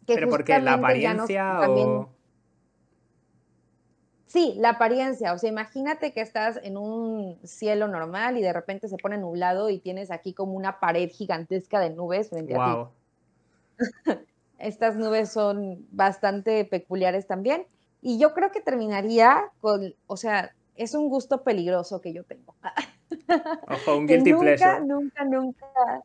[0.08, 2.10] Pero porque la apariencia o.
[4.26, 5.34] Sí, la apariencia.
[5.34, 9.70] O sea, imagínate que estás en un cielo normal y de repente se pone nublado
[9.70, 12.89] y tienes aquí como una pared gigantesca de nubes frente a
[13.78, 13.78] ti.
[14.58, 17.68] Estas nubes son bastante peculiares también.
[18.08, 22.54] Y yo creo que terminaría con, o sea, es un gusto peligroso que yo tengo.
[23.68, 26.04] Ojo, un guilty nunca, Nunca, nunca,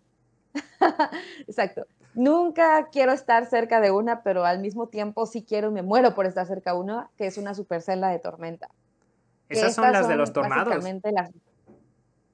[1.47, 1.87] Exacto.
[2.15, 6.15] Nunca quiero estar cerca de una, pero al mismo tiempo sí quiero y me muero
[6.15, 8.71] por estar cerca de una, que es una supercelda de tormenta.
[9.51, 10.83] Esas son las de los tornados.
[11.03, 11.31] Las...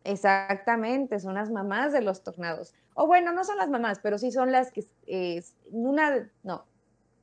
[0.05, 2.73] Exactamente, son las mamás de los tornados.
[2.95, 6.67] O bueno, no son las mamás, pero sí son las que es una, no,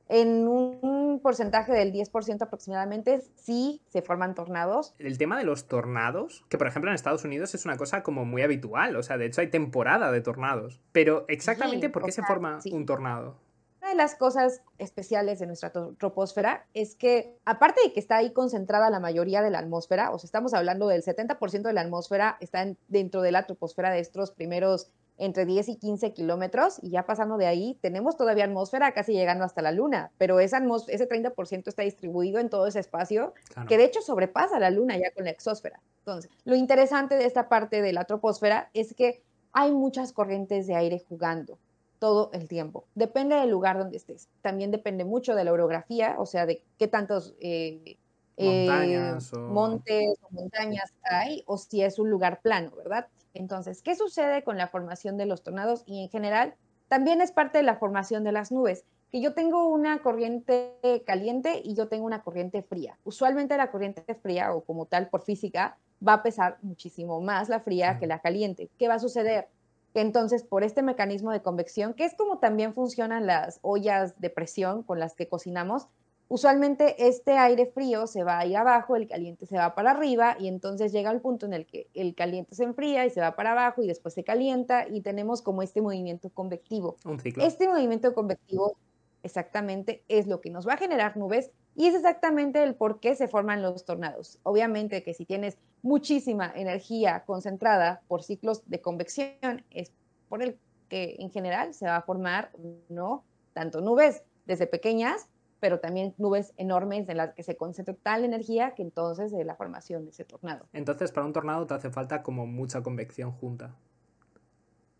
[0.08, 4.94] en un porcentaje del 10% aproximadamente sí se forman tornados.
[4.98, 8.24] El tema de los tornados, que por ejemplo en Estados Unidos es una cosa como
[8.24, 12.22] muy habitual, o sea, de hecho hay temporada de tornados, pero exactamente por qué se
[12.22, 13.36] forma un tornado.
[13.80, 18.32] Una de las cosas especiales de nuestra troposfera es que, aparte de que está ahí
[18.32, 22.38] concentrada la mayoría de la atmósfera, o sea, estamos hablando del 70% de la atmósfera
[22.40, 27.06] está dentro de la troposfera de estos primeros entre 10 y 15 kilómetros y ya
[27.06, 31.68] pasando de ahí tenemos todavía atmósfera casi llegando hasta la luna, pero esa ese 30%
[31.68, 33.34] está distribuido en todo ese espacio
[33.68, 35.80] que de hecho sobrepasa la luna ya con la exósfera.
[35.98, 39.22] Entonces, lo interesante de esta parte de la troposfera es que
[39.52, 41.58] hay muchas corrientes de aire jugando
[41.98, 42.84] todo el tiempo.
[42.94, 44.28] Depende del lugar donde estés.
[44.42, 47.96] También depende mucho de la orografía, o sea, de qué tantos eh,
[48.36, 53.08] montañas eh, montes o montañas hay, o si es un lugar plano, ¿verdad?
[53.32, 55.82] Entonces, ¿qué sucede con la formación de los tornados?
[55.86, 56.54] Y en general,
[56.88, 60.74] también es parte de la formación de las nubes, que yo tengo una corriente
[61.06, 62.98] caliente y yo tengo una corriente fría.
[63.04, 67.60] Usualmente la corriente fría, o como tal por física, va a pesar muchísimo más la
[67.60, 68.70] fría que la caliente.
[68.78, 69.48] ¿Qué va a suceder?
[69.92, 74.30] Que entonces, por este mecanismo de convección, que es como también funcionan las ollas de
[74.30, 75.86] presión con las que cocinamos,
[76.28, 80.36] usualmente este aire frío se va a ir abajo, el caliente se va para arriba
[80.38, 83.36] y entonces llega el punto en el que el caliente se enfría y se va
[83.36, 86.96] para abajo y después se calienta y tenemos como este movimiento convectivo.
[87.36, 88.76] Este movimiento convectivo
[89.22, 93.14] exactamente es lo que nos va a generar nubes y es exactamente el por qué
[93.14, 94.38] se forman los tornados.
[94.42, 99.92] Obviamente que si tienes muchísima energía concentrada por ciclos de convección, es
[100.28, 100.58] por el
[100.88, 102.50] que en general se va a formar,
[102.88, 103.24] ¿no?
[103.52, 105.28] Tanto nubes desde pequeñas
[105.64, 109.54] pero también nubes enormes en las que se concentra tal energía que entonces de la
[109.54, 110.66] formación de ese tornado.
[110.74, 113.74] Entonces, para un tornado te hace falta como mucha convección junta.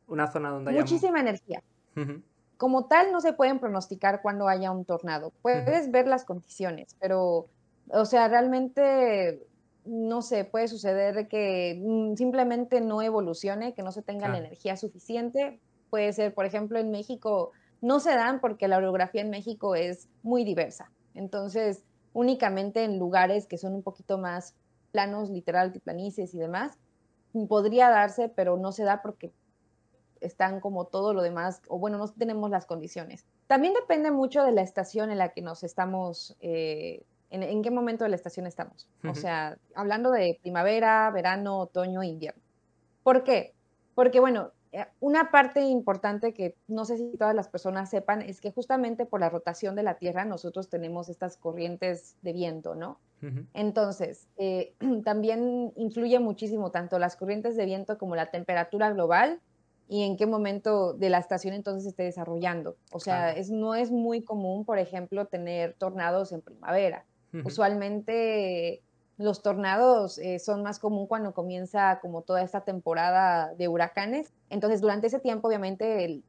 [0.06, 0.80] Una zona donde haya...
[0.80, 1.62] Muchísima energía.
[2.56, 5.34] Como tal, no se pueden pronosticar cuando haya un tornado.
[5.42, 7.50] Puedes ver las condiciones, pero,
[7.90, 9.46] o sea, realmente,
[9.84, 14.78] no sé, puede suceder que mm, simplemente no evolucione, que no se tenga la energía
[14.78, 15.60] suficiente.
[15.90, 17.52] Puede ser, por ejemplo, en México
[17.84, 20.90] no se dan porque la orografía en México es muy diversa.
[21.12, 24.54] Entonces, únicamente en lugares que son un poquito más
[24.90, 26.78] planos, literal, planicies y demás,
[27.46, 29.34] podría darse, pero no se da porque
[30.22, 33.26] están como todo lo demás, o bueno, no tenemos las condiciones.
[33.48, 38.04] También depende mucho de la estación en la que nos estamos, eh, en, qué momento
[38.04, 38.88] de la estación estamos.
[39.06, 42.42] O sea, hablando de primavera, verano, otoño, invierno.
[43.02, 43.52] ¿Por qué?
[43.94, 44.52] Porque, bueno,
[45.00, 49.20] una parte importante que no sé si todas las personas sepan es que justamente por
[49.20, 52.98] la rotación de la Tierra nosotros tenemos estas corrientes de viento, ¿no?
[53.54, 59.40] Entonces, eh, también influye muchísimo tanto las corrientes de viento como la temperatura global
[59.88, 62.76] y en qué momento de la estación entonces se esté desarrollando.
[62.92, 67.06] O sea, es, no es muy común, por ejemplo, tener tornados en primavera.
[67.44, 68.83] Usualmente
[69.16, 74.32] los tornados eh, son más común cuando comienza como toda esta temporada de huracanes.
[74.50, 76.22] Entonces, durante ese tiempo, obviamente,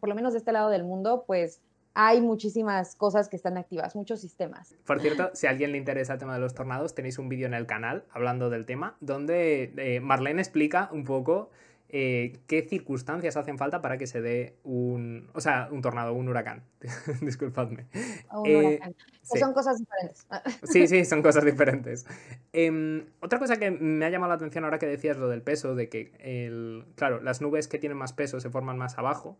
[0.00, 1.60] por lo menos de este lado del mundo, pues
[1.94, 4.74] hay muchísimas cosas que están activas, muchos sistemas.
[4.86, 7.46] Por cierto, si a alguien le interesa el tema de los tornados, tenéis un vídeo
[7.46, 11.50] en el canal hablando del tema, donde eh, Marlene explica un poco
[11.94, 16.26] eh, qué circunstancias hacen falta para que se dé un, o sea, un tornado, un
[16.26, 16.62] huracán.
[17.20, 17.86] Disculpadme.
[18.32, 18.90] Un huracán.
[18.92, 20.26] Eh, son cosas diferentes.
[20.62, 22.06] sí, sí, son cosas diferentes.
[22.54, 25.74] Em, otra cosa que me ha llamado la atención ahora que decías lo del peso,
[25.74, 29.36] de que, el, claro, las nubes que tienen más peso se forman más abajo,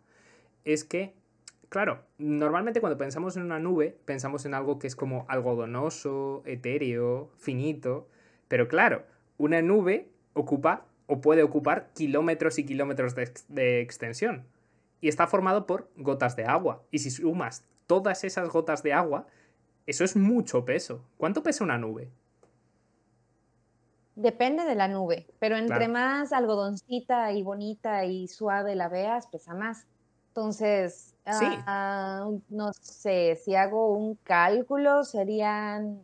[0.67, 1.15] es que,
[1.71, 7.31] claro, normalmente cuando pensamos en una nube, pensamos en algo que es como algodonoso, etéreo,
[7.39, 8.09] finito,
[8.49, 9.05] pero claro,
[9.39, 14.47] una nube ocupa o puede ocupar kilómetros y kilómetros de, extensión.
[15.03, 16.83] Y está formado por gotas de agua.
[16.91, 19.27] Y si sumas todas esas gotas de agua,
[19.87, 21.05] eso es mucho peso.
[21.19, 22.09] ¿Cuánto pesa una nube?
[24.15, 29.53] Depende de la nube, pero entre más algodoncita y bonita y suave la veas, pesa
[29.53, 29.87] más.
[30.29, 36.01] Entonces, ah, no sé, si hago un cálculo, serían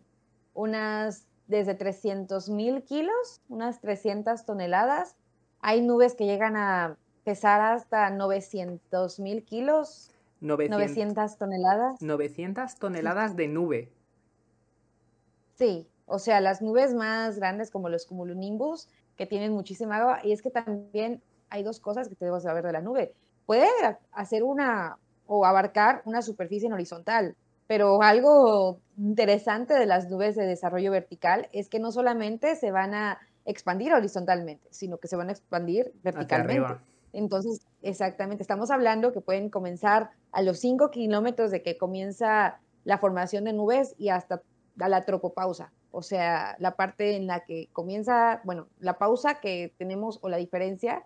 [0.52, 5.16] unas desde 300 mil kilos, unas 300 toneladas.
[5.60, 12.00] Hay nubes que llegan a pesar hasta 900 mil kilos, 900, toneladas.
[12.00, 13.92] 900 toneladas de nube.
[15.56, 20.32] Sí, o sea, las nubes más grandes como los cumulonimbus, que tienen muchísima agua, y
[20.32, 23.14] es que también hay dos cosas que debemos saber de la nube.
[23.46, 23.68] Puede
[24.12, 27.36] hacer una o abarcar una superficie en horizontal,
[27.68, 32.94] pero algo interesante de las nubes de desarrollo vertical es que no solamente se van
[32.94, 36.80] a expandir horizontalmente, sino que se van a expandir verticalmente.
[37.12, 42.98] Entonces, exactamente, estamos hablando que pueden comenzar a los 5 kilómetros de que comienza la
[42.98, 44.42] formación de nubes y hasta
[44.80, 49.74] a la tropopausa, o sea, la parte en la que comienza, bueno, la pausa que
[49.76, 51.04] tenemos o la diferencia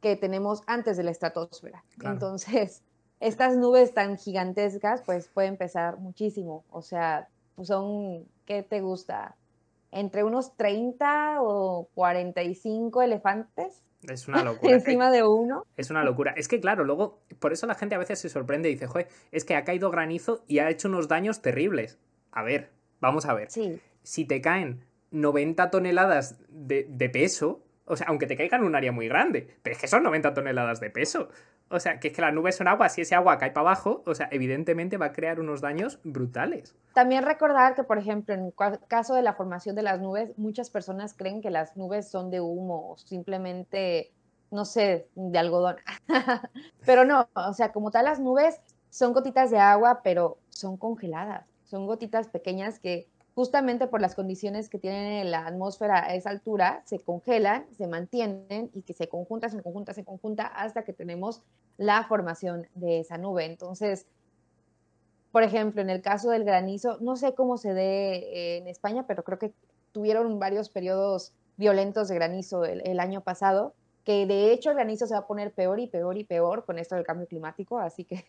[0.00, 1.84] que tenemos antes de la estratosfera.
[2.02, 2.82] Entonces,
[3.20, 6.64] estas nubes tan gigantescas, pues pueden pesar muchísimo.
[6.70, 9.36] O sea, pues son, ¿qué te gusta?
[9.92, 13.82] entre unos 30 o 45 elefantes.
[14.08, 14.74] Es una locura.
[14.74, 15.64] Encima de uno.
[15.76, 16.32] Es una locura.
[16.36, 19.08] Es que, claro, luego, por eso la gente a veces se sorprende y dice, joder,
[19.32, 21.98] es que ha caído granizo y ha hecho unos daños terribles.
[22.32, 23.50] A ver, vamos a ver.
[23.50, 23.80] Sí.
[24.02, 28.92] Si te caen 90 toneladas de, de peso, o sea, aunque te caigan un área
[28.92, 31.28] muy grande, pero es que son 90 toneladas de peso.
[31.72, 34.02] O sea, que es que las nubes son agua, si ese agua cae para abajo,
[34.04, 36.74] o sea, evidentemente va a crear unos daños brutales.
[36.94, 38.54] También recordar que, por ejemplo, en el
[38.88, 42.40] caso de la formación de las nubes, muchas personas creen que las nubes son de
[42.40, 44.10] humo o simplemente,
[44.50, 45.76] no sé, de algodón.
[46.84, 51.46] pero no, o sea, como tal, las nubes son gotitas de agua, pero son congeladas.
[51.62, 53.06] Son gotitas pequeñas que
[53.40, 58.70] justamente por las condiciones que tiene la atmósfera a esa altura, se congelan, se mantienen
[58.74, 61.40] y que se conjuntan, se conjuntan, se conjunta hasta que tenemos
[61.78, 63.46] la formación de esa nube.
[63.46, 64.04] Entonces,
[65.32, 69.24] por ejemplo, en el caso del granizo, no sé cómo se dé en España, pero
[69.24, 69.54] creo que
[69.92, 73.72] tuvieron varios periodos violentos de granizo el, año pasado,
[74.04, 76.78] que de hecho el granizo se va a poner peor y peor y peor con
[76.78, 78.22] esto del cambio climático, así que...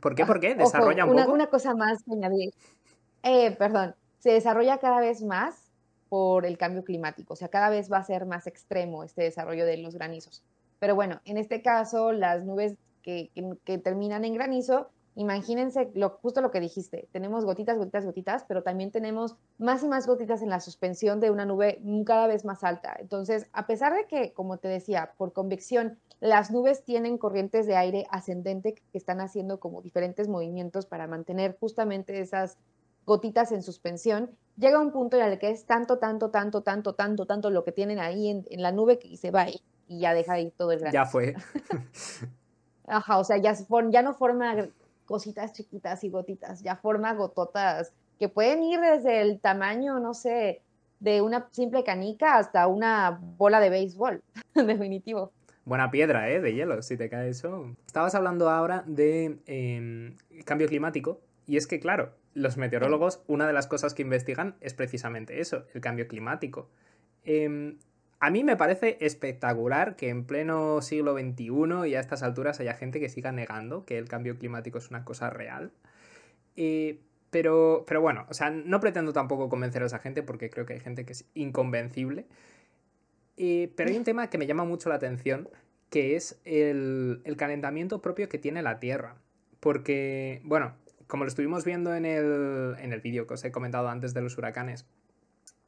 [0.00, 0.26] ¿Por qué?
[0.26, 0.54] ¿Por qué?
[0.56, 1.34] Desarrolla un una, poco.
[1.36, 2.52] Una cosa más que añadir.
[3.22, 3.94] Eh, perdón,
[4.26, 5.70] se desarrolla cada vez más
[6.08, 9.64] por el cambio climático, o sea, cada vez va a ser más extremo este desarrollo
[9.64, 10.42] de los granizos.
[10.80, 13.30] Pero bueno, en este caso, las nubes que,
[13.84, 18.90] terminan en granizo, imagínense lo, justo lo que dijiste, tenemos gotitas, gotitas, gotitas, pero también
[18.90, 22.96] tenemos más y más gotitas en la suspensión de una nube cada vez más alta.
[22.98, 27.76] Entonces, a pesar de que, como te decía, por convección, las nubes tienen corrientes de
[27.76, 32.58] aire ascendente que están haciendo como diferentes movimientos para mantener justamente esas
[33.06, 37.26] gotitas en suspensión, llega un punto en el que es tanto, tanto, tanto, tanto, tanto,
[37.26, 40.50] tanto lo que tienen ahí en, la nube que se va y, ya deja ahí
[40.50, 40.94] todo el granizo.
[40.94, 41.34] Ya fue.
[42.88, 43.54] Ajá, o sea, ya,
[43.90, 44.68] ya no forma
[45.06, 50.62] cositas chiquitas y gotitas, ya forma gototas que pueden ir desde el tamaño, no sé,
[51.00, 54.22] de una simple canica hasta una bola de béisbol,
[54.54, 55.32] definitivo.
[55.64, 56.40] Buena piedra, ¿eh?
[56.40, 57.74] De hielo, si te cae eso.
[57.86, 63.54] Estabas hablando ahora de em, cambio climático y es que, claro, los meteorólogos, una de
[63.54, 66.68] las cosas que investigan es precisamente eso, el cambio climático.
[67.24, 67.78] Em,
[68.20, 72.74] a mí me parece espectacular que en pleno siglo XXI y a estas alturas haya
[72.74, 75.72] gente que siga negando que el cambio climático es una cosa real.
[76.56, 80.66] Eh, pero, pero bueno, o sea, no pretendo tampoco convencer a esa gente porque creo
[80.66, 82.26] que hay gente que es inconvencible.
[83.38, 85.48] Eh, pero hay un tema que me llama mucho la atención,
[85.88, 89.16] que es el, el calentamiento propio que tiene la Tierra.
[89.60, 90.74] Porque, bueno,
[91.06, 94.22] como lo estuvimos viendo en el, en el vídeo que os he comentado antes de
[94.22, 94.86] los huracanes,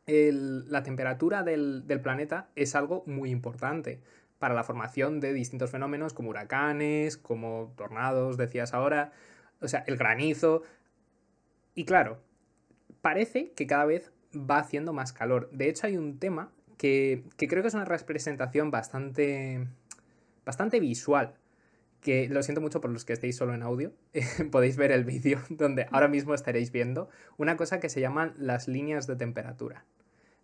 [0.09, 4.01] la temperatura del, planeta es algo muy importante
[4.39, 9.13] para la formación de distintos fenómenos como huracanes, como tornados, decías ahora,
[9.61, 10.63] o sea, el granizo.
[11.75, 12.21] Y claro,
[13.03, 15.51] parece que cada vez va haciendo más calor.
[15.51, 19.67] De hecho, hay un tema que, que creo que es una representación bastante,
[20.45, 21.38] bastante visual
[22.01, 23.93] que lo siento mucho por los que estéis solo en audio,
[24.53, 28.69] podéis ver el vídeo donde ahora mismo estaréis viendo una cosa que se llaman las
[28.69, 29.85] líneas de temperatura.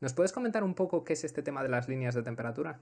[0.00, 2.80] ¿Nos puedes comentar un poco qué es este tema de las líneas de temperatura?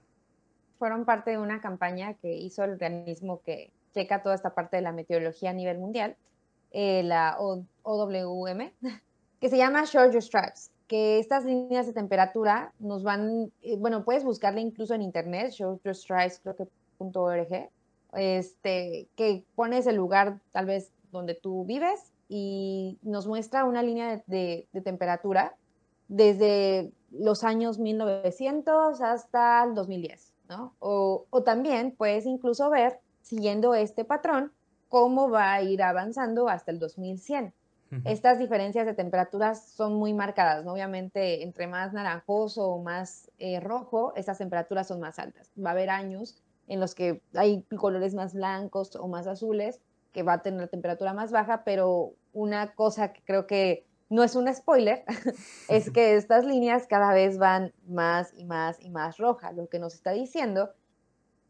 [0.79, 4.81] Fueron parte de una campaña que hizo el organismo que checa toda esta parte de
[4.81, 6.17] la meteorología a nivel mundial,
[6.71, 8.71] eh, la OWM,
[9.39, 14.03] que se llama Short Your Stripes, que estas líneas de temperatura nos van, eh, bueno,
[14.03, 17.69] puedes buscarla incluso en internet, Short Your Stripes, creo que .org,
[18.15, 24.23] este, que pones el lugar tal vez donde tú vives y nos muestra una línea
[24.27, 25.55] de, temperatura
[26.07, 30.73] desde los años 1900 hasta el 2010, ¿no?
[30.79, 34.51] O, también puedes incluso ver, siguiendo este patrón,
[34.89, 37.53] cómo va a ir avanzando hasta el 2100.
[38.05, 40.73] Estas diferencias de temperaturas son muy marcadas, ¿no?
[40.73, 45.51] Obviamente, entre más naranjoso o más eh, rojo, estas temperaturas son más altas.
[45.63, 49.79] Va a haber años en los que hay colores más blancos o más azules,
[50.11, 54.35] que va a tener temperatura más baja, pero una cosa que creo que no es
[54.35, 55.03] un spoiler,
[55.69, 59.79] es que estas líneas cada vez van más y más y más rojas, lo que
[59.79, 60.69] nos está diciendo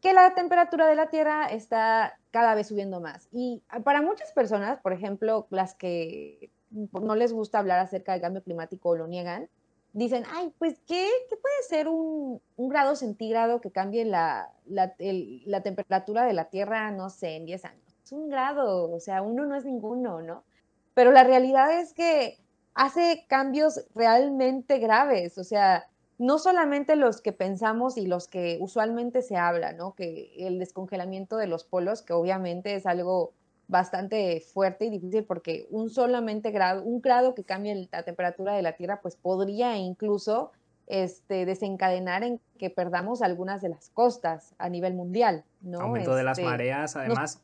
[0.04, 3.26] que la temperatura de la Tierra está cada vez subiendo más.
[3.32, 8.42] Y para muchas personas, por ejemplo, las que no les gusta hablar acerca del cambio
[8.42, 9.48] climático o lo niegan,
[9.94, 14.94] dicen, ay, pues, ¿qué, ¿qué puede ser un, un, grado centígrado que cambie la, la,
[14.98, 17.96] la, temperatura de la Tierra, no sé, en 10 años?
[18.04, 20.44] Es un grado, o sea, uno no es ninguno, ¿no?
[20.94, 22.38] Pero la realidad es que
[22.74, 25.88] hace cambios realmente graves, o sea,
[26.18, 29.94] no solamente los que pensamos y los que usualmente se habla, ¿no?
[29.94, 33.32] Que el descongelamiento de los polos, que obviamente es algo
[33.68, 38.62] bastante fuerte y difícil porque un solamente grado, un grado que cambie la temperatura de
[38.62, 40.52] la Tierra, pues podría incluso
[40.86, 45.80] este, desencadenar en que perdamos algunas de las costas a nivel mundial, ¿no?
[45.80, 47.42] Aumento de las Este, mareas, además.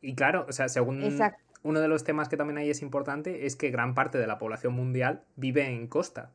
[0.00, 1.42] Y claro, o sea, según Exacto.
[1.64, 4.38] uno de los temas que también ahí es importante es que gran parte de la
[4.38, 6.30] población mundial vive en costa.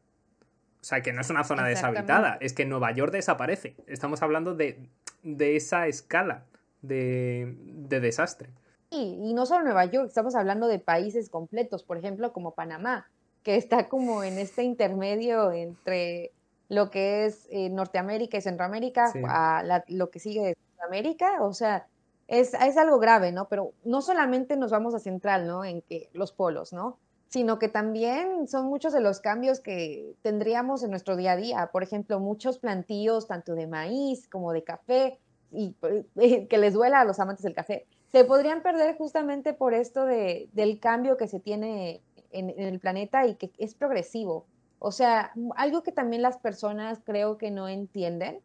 [0.82, 3.78] O sea, que no es una zona deshabitada, es que Nueva York desaparece.
[3.88, 4.89] Estamos hablando de,
[5.24, 6.43] de esa escala
[6.82, 8.49] de, de desastre.
[8.93, 13.07] Y, no solo Nueva York, estamos hablando de países completos, por ejemplo, como Panamá,
[13.41, 16.31] que está como en este intermedio entre
[16.69, 19.19] lo que es eh, Norteamérica y Centroamérica Sí.
[19.27, 21.41] a la- lo que sigue de Sudamérica.
[21.43, 21.87] O sea,
[22.27, 23.47] es, es algo grave, ¿no?
[23.49, 25.65] Pero no solamente nos vamos a centrar, ¿no?
[25.65, 26.97] En que los polos, ¿no?
[27.27, 31.69] Sino que también son muchos de los cambios que tendríamos en nuestro día a día.
[31.71, 35.19] Por ejemplo, muchos plantíos, tanto de maíz como de café,
[35.51, 36.05] y eh,
[36.49, 40.47] que les duela a los amantes del café, se podrían perder justamente por esto de,
[40.53, 44.45] del cambio que se tiene en, en el planeta y que es progresivo.
[44.78, 48.39] O sea, algo que también las personas creo que no entienden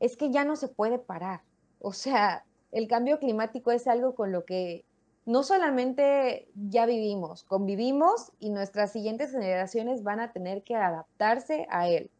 [0.00, 1.42] es que ya no se puede parar.
[1.78, 4.84] O sea, el cambio climático es algo con lo que
[5.24, 11.88] no solamente ya vivimos, convivimos y nuestras siguientes generaciones van a tener que adaptarse a
[11.88, 12.10] él.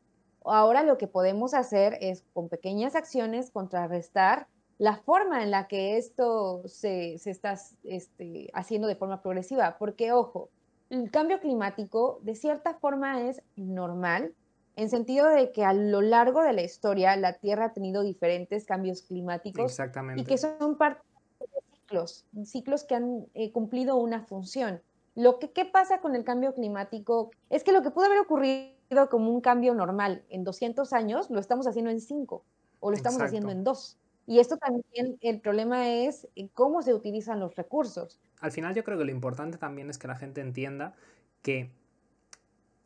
[0.45, 4.47] Ahora lo que podemos hacer es con pequeñas acciones contrarrestar
[4.83, 9.77] la forma en la que esto se, se está este, haciendo de forma progresiva.
[9.79, 10.49] Porque, ojo,
[10.91, 14.35] el cambio climático de cierta forma es normal,
[14.75, 18.65] en sentido de que a lo largo de la historia la Tierra ha tenido diferentes
[18.65, 20.21] cambios climáticos Exactamente.
[20.21, 21.01] y que son parte
[21.39, 24.83] de ciclos, ciclos que han eh, cumplido una función.
[25.15, 29.09] Lo que ¿qué pasa con el cambio climático es que lo que pudo haber ocurrido
[29.09, 32.45] como un cambio normal en 200 años lo estamos haciendo en 5
[32.81, 33.29] o lo estamos Exacto.
[33.29, 33.99] haciendo en 2.
[34.27, 38.21] Y esto también, el problema es eh, cómo se utilizan los recursos.
[38.41, 40.95] Al final yo creo que lo importante también es que la gente entienda
[41.43, 41.71] que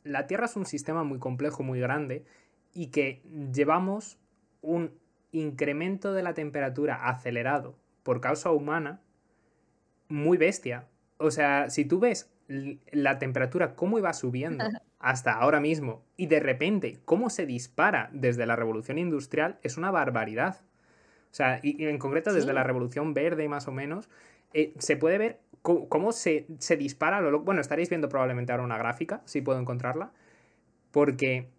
[0.02, 2.24] la Tierra es un sistema muy complejo, muy grande,
[2.72, 3.22] y que
[3.52, 4.18] llevamos
[4.62, 4.92] un
[5.32, 9.00] incremento de la temperatura acelerado por causa humana
[10.08, 10.86] muy bestia.
[11.18, 14.64] O sea, si tú ves la temperatura cómo iba subiendo
[14.98, 19.90] hasta ahora mismo y de repente cómo se dispara desde la revolución industrial, es una
[19.90, 20.60] barbaridad.
[21.36, 22.54] O sea, y, y en concreto desde Sí.
[22.54, 24.08] la revolución verde más o menos,
[24.54, 27.20] eh, se puede ver cómo, se, se dispara.
[27.20, 30.12] Lo, lo- bueno, estaréis viendo probablemente ahora una gráfica, si puedo encontrarla,
[30.92, 31.50] porque,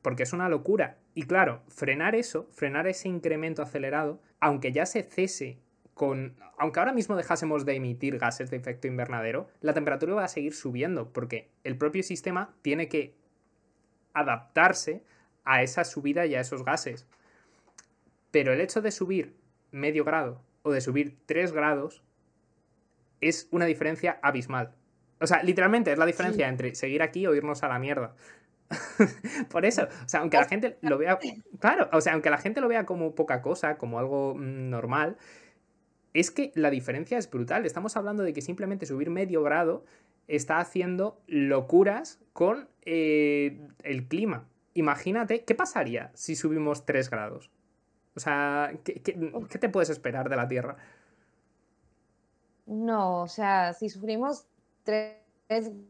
[0.00, 0.96] porque es una locura.
[1.12, 5.58] Y claro, frenar eso, frenar ese incremento acelerado, aunque ya se cese
[5.92, 6.34] con...
[6.56, 10.54] Aunque ahora mismo dejásemos de emitir gases de efecto invernadero, la temperatura va a seguir
[10.54, 13.12] subiendo, porque el propio sistema tiene que
[14.14, 15.02] adaptarse
[15.44, 17.06] a esa subida y a esos gases.
[18.30, 19.34] Pero el hecho de subir
[19.70, 22.02] medio grado o de subir 3 grados
[23.20, 24.74] es una diferencia abismal.
[25.20, 26.50] O sea, literalmente es la diferencia Sí.
[26.50, 28.14] entre seguir aquí o irnos a la mierda.
[29.50, 31.18] Por eso, o sea, aunque la gente lo vea,
[31.60, 35.16] claro, o sea, aunque la gente lo vea como poca cosa, como algo mm, normal,
[36.14, 37.66] es que la diferencia es brutal.
[37.66, 39.84] Estamos hablando de que simplemente subir medio grado
[40.28, 44.48] está haciendo locuras con eh, el clima.
[44.74, 47.50] Imagínate, ¿qué pasaría si subimos 3 grados?
[48.20, 50.76] O sea, ¿qué, qué, qué te puedes esperar de la Tierra?
[52.66, 54.44] No, o sea, si sufrimos
[54.84, 55.16] 3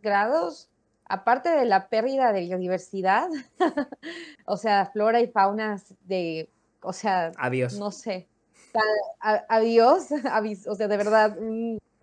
[0.00, 0.70] grados,
[1.06, 3.28] aparte de la pérdida de biodiversidad,
[4.46, 6.48] o sea, flora y fauna de,
[6.82, 7.76] o sea, Adiós.
[7.80, 8.28] no sé,
[8.72, 8.82] tal-
[9.20, 10.06] a- adiós,
[10.68, 11.36] o sea, de verdad,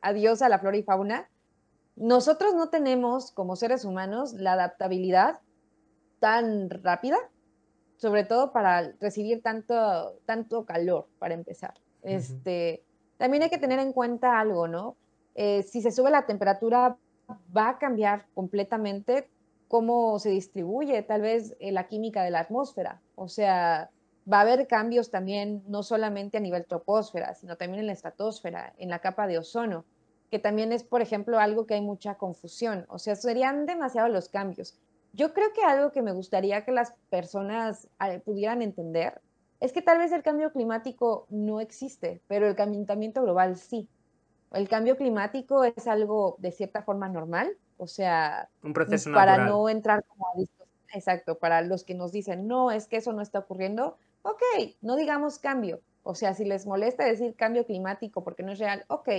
[0.01, 1.29] adiós a la flora y fauna.
[1.95, 5.39] Nosotros no tenemos, como seres humanos, la adaptabilidad
[6.19, 7.17] tan rápida,
[7.97, 11.73] sobre todo para recibir tanto, tanto calor, para empezar.
[12.03, 12.83] Este,
[13.17, 14.95] también hay que tener en cuenta algo, ¿no?
[15.35, 16.97] Eh, si se sube la temperatura,
[17.55, 19.29] va a cambiar completamente
[19.67, 23.01] cómo se distribuye tal vez eh, la química de la atmósfera.
[23.15, 23.89] O sea,
[24.31, 28.73] va a haber cambios también, no solamente a nivel troposfera, sino también en la estratosfera,
[28.77, 29.85] en la capa de ozono,
[30.29, 32.85] que también es, por ejemplo, algo que hay mucha confusión.
[32.89, 34.77] O sea, serían demasiados los cambios.
[35.17, 39.19] Yo creo que algo que me gustaría que las personas eh, pudieran entender
[39.59, 43.89] es que tal vez el cambio climático no existe, pero el calentamiento global sí.
[44.51, 49.49] El cambio climático es algo de cierta forma normal, o sea, Un proceso para natural.
[49.49, 50.33] no entrar como a.
[50.93, 54.41] Exacto, para los que nos dicen, no, es que eso no está ocurriendo, ok,
[54.81, 55.81] no digamos cambio.
[56.03, 59.09] O sea, si les molesta decir cambio climático porque no es real, ok,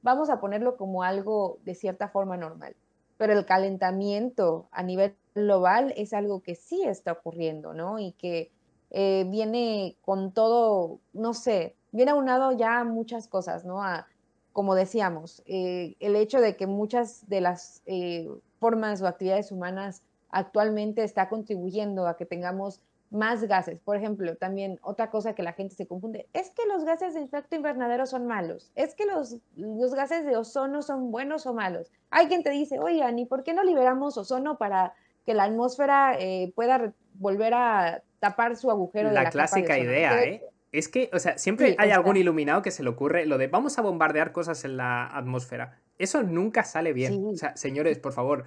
[0.00, 2.74] vamos a ponerlo como algo de cierta forma normal.
[3.18, 7.98] Pero el calentamiento a nivel global es algo que sí está ocurriendo, ¿no?
[7.98, 8.50] Y que
[8.90, 13.82] eh, viene con todo, no sé, viene aunado ya muchas cosas, ¿no?
[13.82, 14.06] A,
[14.52, 18.28] como decíamos, eh, el hecho de que muchas de las eh,
[18.58, 22.80] formas o actividades humanas actualmente está contribuyendo a que tengamos
[23.10, 23.78] más gases.
[23.80, 27.22] Por ejemplo, también otra cosa que la gente se confunde, es que los gases de
[27.22, 31.90] efecto invernadero son malos, es que los, los gases de ozono son buenos o malos.
[32.10, 36.16] Hay quien te dice, oigan, ¿y por qué no liberamos ozono para que la atmósfera
[36.18, 39.10] eh, pueda volver a tapar su agujero?
[39.10, 40.42] La, de la clásica idea, ¿eh?
[40.72, 43.78] Es que, o sea, siempre hay algún iluminado que se le ocurre lo de vamos
[43.78, 45.78] a bombardear cosas en la atmósfera.
[45.98, 47.26] Eso nunca sale bien.
[47.26, 48.46] O sea, señores, por favor,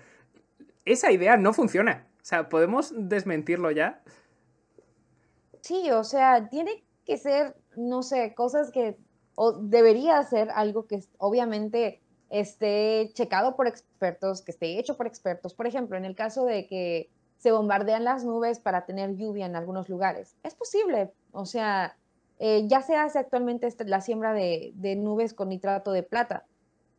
[0.86, 2.07] esa idea no funciona.
[2.21, 4.01] O sea, ¿podemos desmentirlo ya?
[5.61, 8.97] Sí, o sea, tiene que ser, no sé, cosas que,
[9.36, 15.53] o debería ser algo que obviamente esté checado por expertos, que esté hecho por expertos.
[15.53, 19.55] Por ejemplo, en el caso de que se bombardean las nubes para tener lluvia en
[19.55, 20.36] algunos lugares.
[20.43, 21.95] Es posible, o sea,
[22.39, 26.45] eh, ya se hace actualmente la siembra de, de, nubes con nitrato de plata,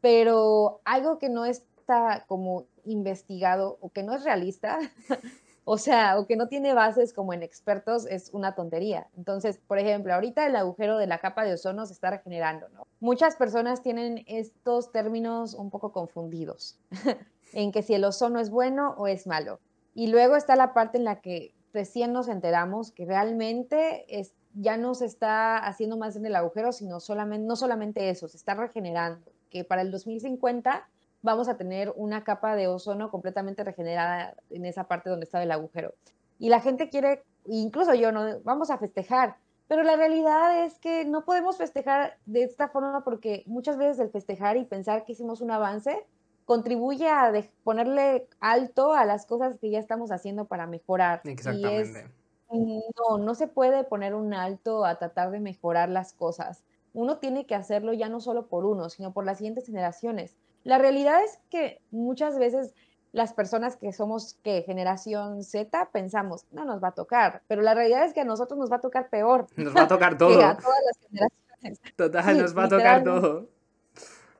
[0.01, 4.79] pero algo que no está como investigado o que no es realista
[5.69, 9.09] o sea, o que no tiene bases como en expertos, es una tontería.
[9.17, 12.87] Entonces, por ejemplo, ahorita el agujero de la capa de ozono se está regenerando, ¿no?
[13.01, 16.79] Muchas personas tienen estos términos un poco confundidos,
[17.53, 19.59] en que si el ozono es bueno o es malo.
[19.93, 24.77] Y luego está la parte en la que recién nos enteramos que realmente es, ya
[24.77, 28.55] no se está haciendo más en el agujero, sino solamente, no solamente eso, se está
[28.55, 30.89] regenerando, que para el 2050
[31.27, 35.51] vamos a tener una capa de ozono completamente regenerada en esa parte donde estaba el
[35.51, 35.93] agujero.
[36.39, 41.05] Y la gente quiere, incluso yo, no, vamos a festejar, pero la realidad es que
[41.05, 45.41] no podemos festejar de esta forma porque muchas veces el festejar y pensar que hicimos
[45.41, 46.07] un avance
[46.45, 47.33] contribuye a
[47.65, 51.23] ponerle alto a las cosas que ya estamos haciendo para mejorar.
[51.25, 52.07] Exactamente.
[52.53, 56.63] no, no se puede poner un alto a tratar de mejorar las cosas.
[56.95, 60.37] Uno tiene que hacerlo ya no solo por uno, sino por las siguientes generaciones.
[60.67, 62.75] La realidad es que muchas veces
[63.13, 67.73] las personas que somos que generación Z pensamos, no nos va a tocar, pero la
[67.73, 69.47] realidad es que a nosotros nos va a tocar peor.
[69.57, 70.45] Nos va a tocar todo.
[70.45, 71.81] a todas las generaciones.
[71.97, 73.49] Total, nos va a tocar todo.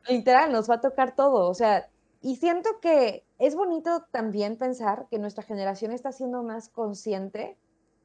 [0.09, 1.49] Literal, nos va a tocar todo.
[1.49, 1.89] O sea,
[2.21, 7.57] y siento que es bonito también pensar que nuestra generación está siendo más consciente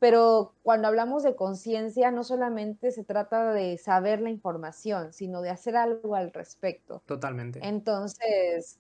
[0.02, 5.52] pero cuando hablamos de conciencia, no solamente se trata de saber la información, sino de
[5.52, 7.04] hacer algo al respecto.
[7.06, 7.60] Totalmente.
[7.62, 8.80] Entonces,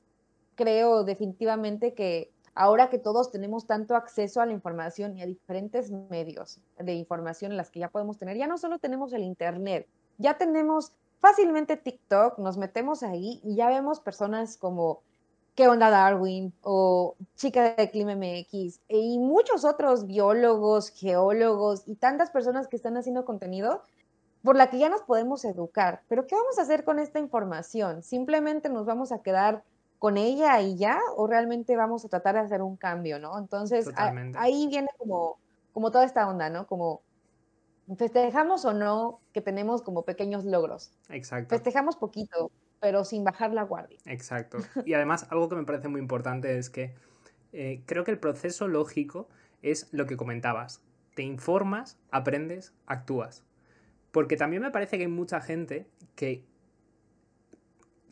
[0.55, 5.91] creo definitivamente que ahora que todos tenemos tanto acceso a la información y a diferentes
[5.91, 9.87] medios de información en las que ya podemos tener, ya no solo tenemos el Internet,
[10.17, 15.03] ya tenemos fácilmente TikTok, nos metemos ahí y ya vemos personas como
[15.55, 16.53] ¿Qué onda Darwin?
[16.63, 22.97] o Chica de Clima MX y muchos otros biólogos, geólogos y tantas personas que están
[22.97, 23.83] haciendo contenido
[24.43, 26.01] por la que ya nos podemos educar.
[26.07, 28.01] Pero ¿qué vamos a hacer con esta información?
[28.01, 29.63] ¿Simplemente nos vamos a quedar
[29.99, 30.99] con ella y ya?
[31.15, 33.37] ¿O realmente vamos a tratar de hacer un cambio, no?
[33.37, 33.87] Entonces,
[34.35, 35.37] ahí viene como,
[35.73, 36.65] como toda esta onda, ¿no?
[36.65, 37.01] Como
[37.97, 40.91] festejamos o no que tenemos como pequeños logros.
[41.09, 41.49] Exacto.
[41.49, 42.51] Festejamos poquito,
[42.81, 43.99] pero sin bajar la guardia.
[44.05, 44.57] Exacto.
[44.85, 46.93] Y además, algo que me parece muy importante es que
[47.53, 49.29] eh, creo que el proceso lógico
[49.61, 50.83] es lo que comentabas.
[51.13, 53.45] Te informas, aprendes, actúas.
[54.11, 56.43] Porque también me parece que hay mucha gente que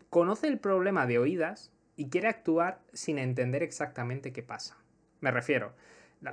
[0.09, 4.77] conoce el problema de oídas y quiere actuar sin entender exactamente qué pasa.
[5.19, 5.73] Me refiero,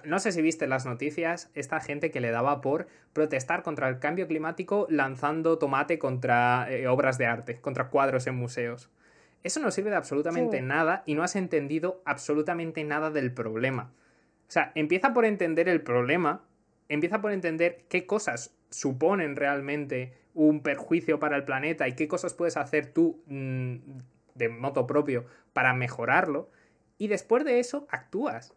[0.05, 3.99] no sé si viste las noticias, esta gente que le daba por protestar contra el
[4.01, 8.91] cambio climático lanzando tomate contra eh, obras de arte, contra cuadros en museos.
[9.45, 13.93] Eso no sirve de absolutamente nada y no has entendido absolutamente nada del problema.
[14.49, 16.43] O sea, empieza por entender el problema,
[16.89, 22.35] empieza por entender qué cosas suponen realmente un perjuicio para el planeta y qué cosas
[22.35, 23.77] puedes hacer tú mm,
[24.35, 26.51] de moto propio para mejorarlo.
[26.99, 28.56] Y después de eso actúas.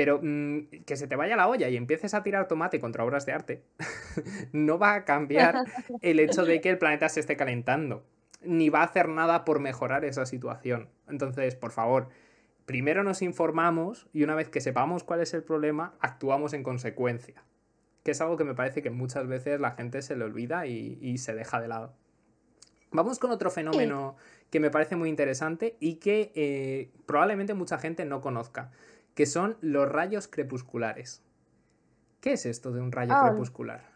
[0.00, 3.26] Pero mm, que se te vaya la olla y empieces a tirar tomate contra obras
[3.26, 3.62] de arte
[4.54, 5.66] no va a cambiar
[6.00, 8.02] el hecho de que el planeta se esté calentando,
[8.40, 10.88] ni va a hacer nada por mejorar esa situación.
[11.06, 12.08] Entonces, por favor,
[12.64, 17.44] primero nos informamos y una vez que sepamos cuál es el problema, actuamos en consecuencia.
[18.02, 21.18] Que es algo que me parece que muchas veces la gente se le olvida y,
[21.18, 21.92] se deja de lado.
[22.90, 24.16] Vamos con otro fenómeno
[24.48, 28.70] que me parece muy interesante y que eh, probablemente mucha gente no conozca
[29.14, 31.22] que son los rayos crepusculares.
[32.20, 33.28] ¿Qué es esto de un rayo ah.
[33.28, 33.90] crepuscular?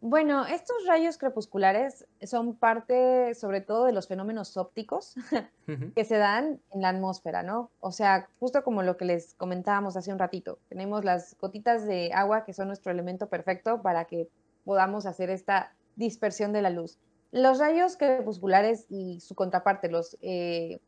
[0.00, 5.16] Bueno, estos rayos crepusculares son parte sobre todo de los fenómenos ópticos
[5.96, 7.72] que se dan en la atmósfera, ¿no?
[7.80, 12.12] O sea, justo como lo que les comentábamos hace un ratito, tenemos las gotitas de
[12.14, 14.28] agua que son nuestro elemento perfecto para que
[14.64, 17.00] podamos hacer esta dispersión de la luz.
[17.32, 20.80] Los rayos crepusculares y su contraparte, los eh,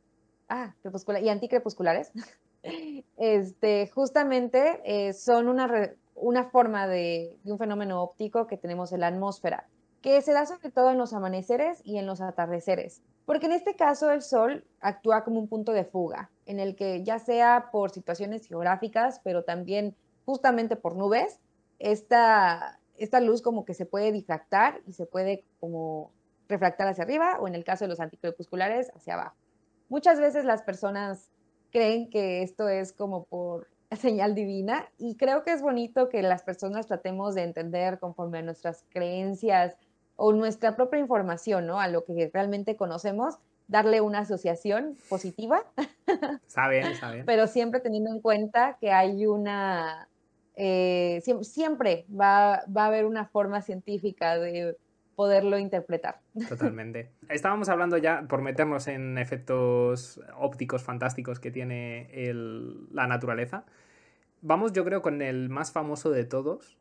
[0.49, 0.73] ah,
[1.21, 2.13] y anticrepusculares,
[3.17, 9.01] este, justamente eh, son una, una forma de, de, un fenómeno óptico que tenemos en
[9.01, 9.67] la atmósfera,
[10.03, 13.03] que se da sobre todo en los amaneceres y en los atardeceres.
[13.27, 17.05] Porque en este caso el Sol actúa como un punto de fuga, en el que
[17.05, 19.95] ya sea por situaciones geográficas, pero también
[20.25, 21.39] justamente por nubes,
[21.79, 26.13] esta, esta luz como que se puede difractar y se puede como
[26.49, 29.37] refractar hacia arriba o en el caso de los anticrepusculares hacia abajo.
[29.89, 31.31] Muchas veces las personas
[31.71, 33.69] creen que esto es como por
[34.01, 38.43] señal divina y creo que es bonito que las personas tratemos de entender conforme a
[38.43, 39.77] nuestras creencias
[40.17, 41.81] o nuestra propia información, ¿no?
[41.81, 45.65] A lo que realmente conocemos, darle una asociación positiva.
[46.47, 47.25] Está bien, está bien.
[47.25, 50.09] Pero siempre teniendo en cuenta que hay una,
[50.57, 54.77] eh, siempre va, va a haber una forma científica de
[55.21, 56.21] poderlo interpretar.
[56.49, 57.11] Totalmente.
[57.29, 62.09] Estábamos hablando ya, por meternos en efectos ópticos fantásticos que tiene
[62.91, 63.67] la naturaleza.
[64.41, 66.79] Vamos, yo creo, con el más famoso de todos,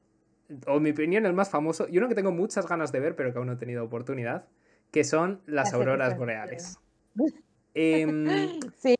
[0.68, 3.18] o en mi opinión, el más famoso, y uno que tengo muchas ganas de ver,
[3.18, 4.46] pero que aún no he tenido oportunidad,
[4.90, 6.80] que son las auroras boreales.
[7.76, 8.26] Em,
[8.78, 8.96] sí.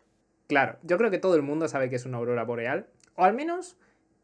[0.48, 3.34] Claro, yo creo que todo el mundo sabe que es una aurora boreal, o al
[3.34, 3.78] menos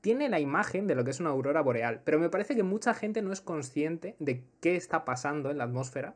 [0.06, 2.94] tiene la imagen de lo que es una aurora boreal, pero me parece que mucha
[2.94, 6.14] gente no es consciente de qué está pasando en la atmósfera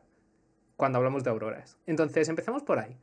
[0.76, 1.76] cuando hablamos de auroras.
[1.86, 2.96] Entonces, empezamos por ahí.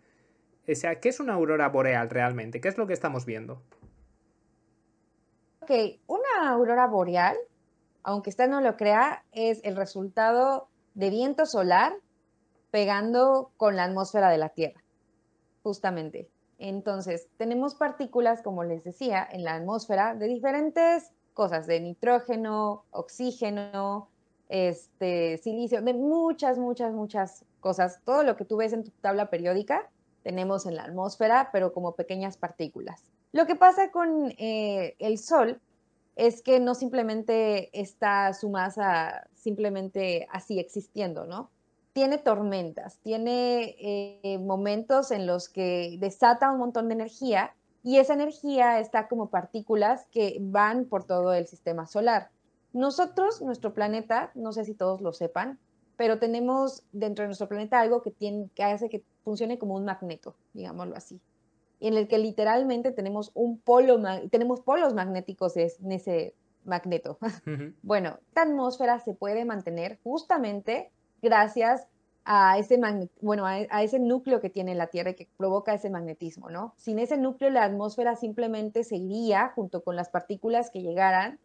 [0.65, 2.61] O sea, ¿qué es una aurora boreal realmente?
[2.61, 3.61] ¿Qué es lo que estamos viendo?
[5.59, 5.71] Ok,
[6.07, 7.35] una aurora boreal,
[8.03, 11.97] aunque usted no lo crea, es el resultado de viento solar
[12.71, 14.81] pegando con la atmósfera de la Tierra,
[15.63, 16.29] justamente.
[16.57, 24.09] Entonces, tenemos partículas, como les decía, en la atmósfera de diferentes cosas, de nitrógeno, oxígeno,
[24.49, 27.99] este, silicio, de muchas, muchas, muchas cosas.
[28.05, 29.89] Todo lo que tú ves en tu tabla periódica
[30.23, 33.03] tenemos en la atmósfera, pero como pequeñas partículas.
[33.31, 35.61] Lo que pasa con eh, el Sol
[36.15, 41.49] es que no simplemente está su masa simplemente así existiendo, ¿no?
[41.97, 48.13] Tiene tormentas, tiene eh, momentos en los que desata un montón de energía y esa
[48.13, 52.29] energía está como partículas que van por todo el sistema solar.
[52.71, 55.57] Nosotros, nuestro planeta, no sé si todos lo sepan,
[55.95, 59.85] pero tenemos dentro de nuestro planeta algo que, tiene, que hace que funcione como un
[59.85, 61.19] magneto, digámoslo así,
[61.79, 67.17] en el que literalmente tenemos un polo, tenemos polos magnéticos en ese magneto.
[67.81, 70.91] Bueno, esta atmósfera se puede mantener justamente
[71.21, 71.87] gracias
[72.29, 72.79] a ese,
[73.21, 76.73] bueno, a, ese núcleo que tiene la Tierra y que provoca ese magnetismo, ¿no?
[76.75, 81.39] Sin ese núcleo la atmósfera simplemente seguiría junto con las partículas que llegaran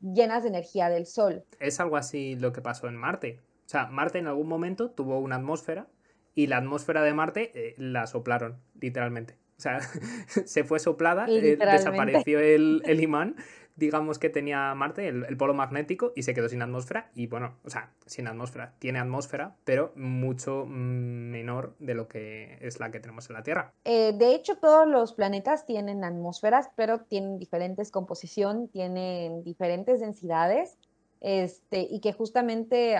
[0.00, 1.44] llenas de energía del Sol.
[1.58, 3.40] Es algo así lo que pasó en Marte.
[3.66, 5.88] O sea, Marte en algún momento tuvo una atmósfera
[6.36, 9.34] y la atmósfera de Marte eh, la soplaron, literalmente.
[9.56, 9.80] O sea,
[10.44, 13.34] se fue soplada, eh, desapareció el, el imán
[13.78, 17.10] digamos que tenía Marte, el, polo magnético, y se quedó sin atmósfera.
[17.14, 18.74] Y bueno, o sea, sin atmósfera.
[18.78, 23.72] Tiene atmósfera, pero mucho menor de lo que es la que tenemos en la Tierra.
[23.84, 30.76] Eh, de hecho, todos los planetas tienen atmósferas, pero tienen diferentes composición, tienen diferentes densidades.
[31.20, 32.96] Este, y que justamente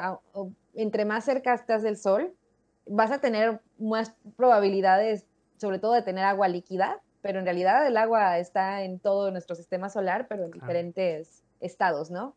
[0.74, 2.34] entre más cerca estás del Sol,
[2.86, 5.24] vas a tener más probabilidades,
[5.56, 9.56] sobre todo de tener agua líquida, pero en realidad el agua está en todo nuestro
[9.56, 12.34] sistema solar, pero en diferentes estados, ¿no?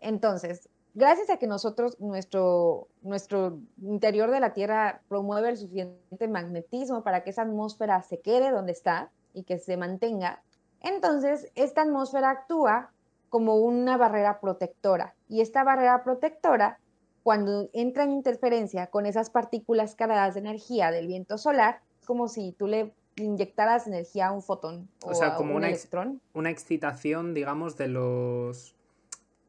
[0.00, 7.02] Entonces, gracias a que nosotros, nuestro, nuestro interior de la Tierra promueve el suficiente magnetismo
[7.02, 10.42] para que esa atmósfera se quede donde está y que se mantenga,
[10.80, 12.90] entonces esta atmósfera actúa
[13.30, 15.14] como una barrera protectora.
[15.28, 16.78] Y esta barrera protectora,
[17.22, 22.52] cuando entra en interferencia con esas partículas cargadas de energía del viento solar, como si
[22.52, 26.20] tú le inyectaras energía a un fotón o, sea, como un electrón.
[26.34, 28.74] una excitación, digamos, de los,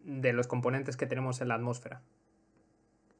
[0.03, 2.01] de los componentes que tenemos en la atmósfera.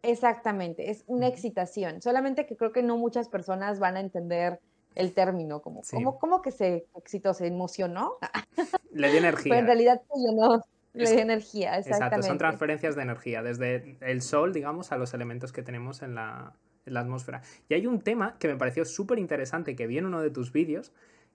[0.02, 2.02] Exactamente, es una excitación.
[2.02, 4.60] Solamente que creo que no muchas personas van a entender
[4.96, 5.82] el término, como,
[6.20, 8.18] como, que se excitó, se emocionó.
[8.92, 9.50] Le dio energía.
[9.50, 10.62] Pero en realidad se llenó,
[10.94, 12.16] le dio energía, exactamente.
[12.16, 16.16] Exacto, son transferencias de energía, desde el sol, digamos, a los elementos que tenemos en
[16.16, 16.54] la,
[16.86, 17.42] la atmósfera.
[17.70, 20.52] Y hay un tema que me pareció súper interesante que vi en uno de tus
[20.52, 20.92] vídeos,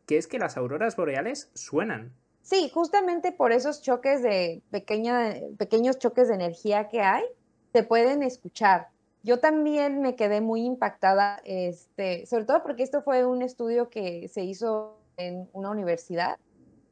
[0.06, 2.12] que es que las auroras boreales suenan.
[2.42, 7.24] Sí, justamente por esos choques de pequeña, pequeños choques de energía que hay,
[7.72, 8.88] se pueden escuchar.
[9.22, 14.28] Yo también me quedé muy impactada, este, sobre todo porque esto fue un estudio que
[14.28, 16.38] se hizo en una universidad,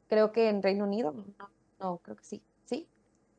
[0.07, 1.49] creo que en Reino Unido, no,
[1.79, 2.87] no creo que sí, sí.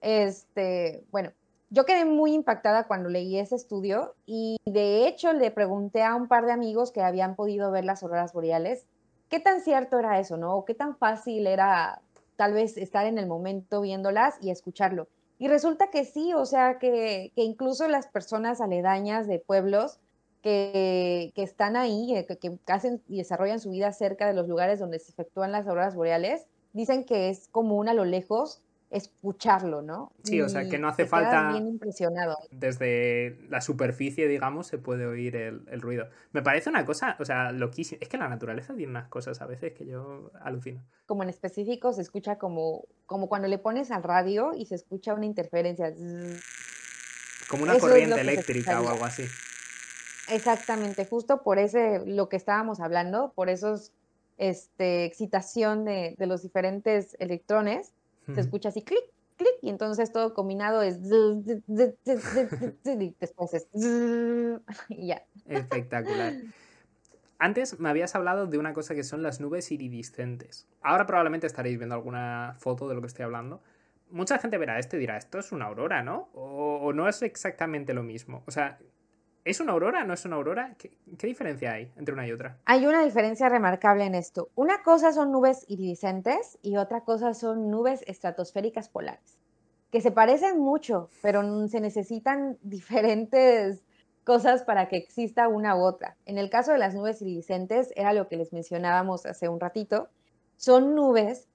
[0.01, 1.31] Este, bueno,
[1.71, 6.29] yo quedé muy impactada cuando leí ese estudio y de hecho le pregunté a un
[6.29, 8.87] par de amigos que habían podido ver las auroras boreales
[9.29, 10.57] qué tan cierto era eso, ¿no?
[10.57, 12.01] O qué tan fácil era
[12.37, 15.09] tal vez estar en el momento viéndolas y escucharlo.
[15.39, 19.99] Y resulta que sí, o sea, que, incluso las personas aledañas de pueblos
[20.43, 24.79] que, están ahí, eh, que, que, hacen y desarrollan su vida cerca de los lugares
[24.79, 30.13] donde se efectúan las auroras boreales, dicen que es común a lo lejos escucharlo, ¿no?
[30.25, 31.53] Sí, o sea, que no hace falta...
[31.53, 32.37] Bien impresionado.
[32.51, 36.09] Desde la superficie, digamos, se puede oír el, ruido.
[36.33, 37.99] Me parece una cosa, o sea, loquísima.
[38.01, 40.83] Es que la naturaleza tiene unas cosas a veces que yo alucino.
[41.07, 45.13] Como en específico se escucha como, como cuando le pones al radio y se escucha
[45.13, 45.93] una interferencia.
[47.49, 49.25] Como una corriente eléctrica o algo así.
[50.31, 53.93] Exactamente, justo por ese, lo que estábamos hablando, por esos,
[54.37, 57.95] este, excitación de, de los diferentes electrones
[58.35, 59.05] se escucha así, clic,
[59.37, 61.01] clic, y entonces todo combinado es...
[63.21, 63.69] después es...
[64.89, 65.23] Y ya.
[65.47, 66.35] Espectacular.
[67.39, 70.67] Antes me habías hablado de una cosa que son las nubes iridiscentes.
[70.83, 73.63] Ahora probablemente estaréis viendo alguna foto de lo que estoy hablando.
[74.11, 76.31] Mucha gente verá esto y dirá, esto es una aurora, ¿no?
[76.33, 78.43] O, o no es exactamente lo mismo.
[78.47, 78.79] O sea,
[79.49, 80.05] ¿Es una aurora?
[80.05, 80.77] ¿No es una aurora?
[80.77, 80.91] ¿Qué,
[81.27, 82.59] diferencia hay entre una y otra?
[82.67, 84.51] Hay una diferencia remarcable en esto.
[84.55, 89.39] Una cosa son nubes iridiscentes y otra cosa son nubes estratosféricas polares,
[89.91, 93.87] que se parecen mucho, pero se necesitan diferentes
[94.23, 96.19] cosas para que exista una u otra.
[96.27, 100.11] En el caso de las nubes iridiscentes, era lo que les mencionábamos hace un ratito,
[100.59, 101.49] son nubes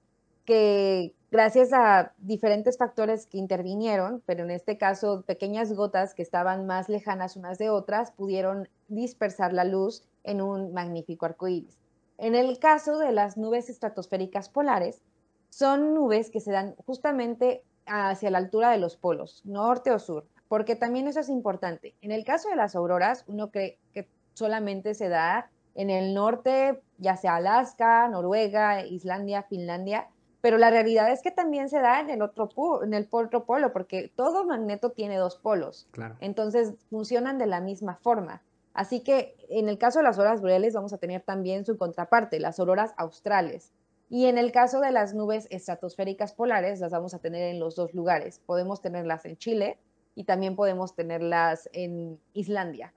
[0.44, 6.66] que gracias a diferentes factores que intervinieron, pero en este caso pequeñas gotas que estaban
[6.66, 11.78] más lejanas unas de otras, pudieron dispersar la luz en un magnífico arco iris.
[12.18, 15.02] En el caso de las nubes estratosféricas polares,
[15.50, 20.26] son nubes que se dan justamente hacia la altura de los polos, norte o sur,
[20.48, 21.94] porque también eso es importante.
[22.00, 26.80] En el caso de las auroras, uno cree que solamente se da en el norte,
[26.98, 30.08] ya sea Alaska, Noruega, Islandia, Finlandia,
[30.44, 33.72] pero la realidad es que también se da en el otro, en el otro polo,
[33.72, 35.88] porque todo magneto tiene dos polos.
[36.20, 38.42] Entonces funcionan de la misma forma.
[38.74, 42.40] Así que en el caso de las auroras boreales vamos a tener también su contraparte,
[42.40, 43.72] las auroras australes.
[44.10, 47.74] Y en el caso de las nubes estratosféricas polares, las vamos a tener en los
[47.74, 48.42] dos lugares.
[48.44, 49.78] Podemos tenerlas en Chile
[50.14, 52.92] y también podemos tenerlas en Islandia.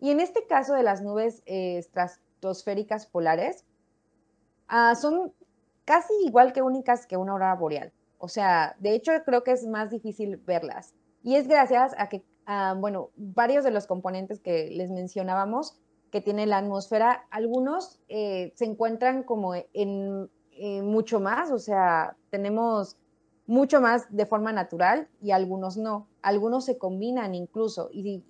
[0.00, 3.64] Y en este caso de las nubes eh, estratosféricas polares,
[4.66, 5.32] ah, son
[5.88, 7.94] casi igual que únicas que una aurora boreal.
[8.18, 10.92] O sea, de hecho creo que es más difícil verlas.
[11.22, 12.22] Y es gracias a que,
[12.76, 15.80] bueno, varios de los componentes que les mencionábamos
[16.10, 20.30] que tiene la atmósfera, algunos eh, se encuentran como en,
[20.82, 22.98] mucho más, o sea, tenemos
[23.46, 26.06] mucho más de forma natural y algunos no.
[26.20, 28.22] Algunos se combinan incluso y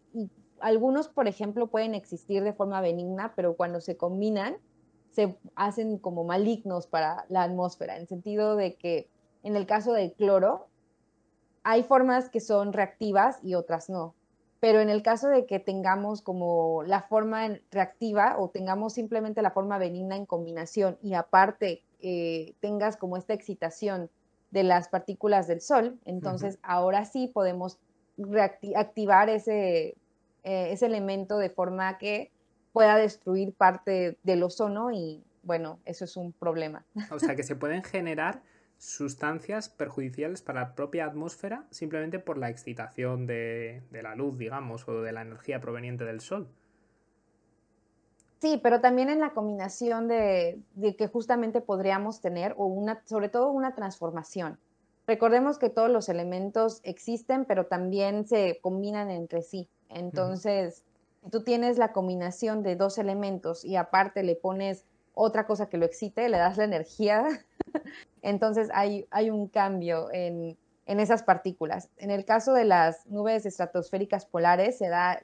[0.60, 4.58] algunos, por ejemplo, pueden existir de forma benigna, pero cuando se combinan,
[5.10, 9.08] se hacen como malignos para la atmósfera, en sentido de que
[9.42, 10.66] en el caso del cloro,
[11.62, 14.14] hay formas que son reactivas y otras no.
[14.60, 19.52] Pero en el caso de que tengamos como la forma reactiva o tengamos simplemente la
[19.52, 24.10] forma benigna en combinación y aparte eh, tengas como esta excitación
[24.50, 27.78] de las partículas del sol, entonces ahora sí podemos
[28.74, 29.88] activar ese,
[30.42, 32.32] eh, ese elemento de forma que
[32.78, 36.86] pueda destruir parte del ozono y bueno, eso es un problema.
[37.10, 38.40] O sea que se pueden generar
[38.76, 45.02] sustancias perjudiciales para la propia atmósfera simplemente por la excitación de, la luz, digamos, o
[45.02, 46.46] de la energía proveniente del sol.
[48.40, 53.28] Sí, pero también en la combinación de, de, que justamente podríamos tener, o una, sobre
[53.28, 54.56] todo una transformación.
[55.08, 59.68] Recordemos que todos los elementos existen, pero también se combinan entre sí.
[59.88, 60.84] Entonces,
[61.30, 65.84] tú tienes la combinación de dos elementos y aparte le pones otra cosa que lo
[65.84, 67.26] excite, le das la energía,
[68.22, 70.56] entonces hay, hay un cambio en,
[70.86, 71.90] en, esas partículas.
[71.96, 75.20] En el caso de las nubes estratosféricas polares, se da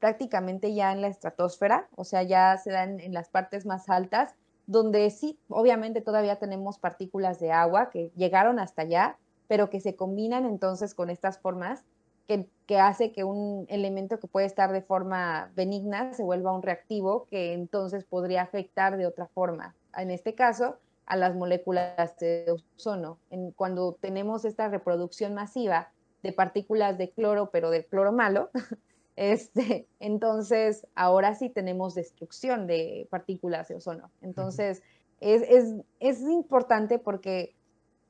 [0.00, 4.34] prácticamente ya en la estratosfera, o sea, ya se dan en las partes más altas,
[4.66, 9.94] donde sí, obviamente todavía tenemos partículas de agua que llegaron hasta allá, pero que se
[9.94, 11.84] combinan entonces con estas formas
[12.26, 17.26] que, hace que un elemento que puede estar de forma benigna se vuelva un reactivo
[17.26, 19.74] que entonces podría afectar de otra forma.
[19.96, 22.46] En este caso, a las moléculas de
[22.76, 23.18] ozono.
[23.56, 25.90] cuando tenemos esta reproducción masiva
[26.22, 28.50] de partículas de cloro, pero de cloro malo,
[29.16, 34.10] este, entonces ahora sí tenemos destrucción de partículas de ozono.
[34.22, 34.82] Entonces,
[35.20, 37.54] es, es, es importante porque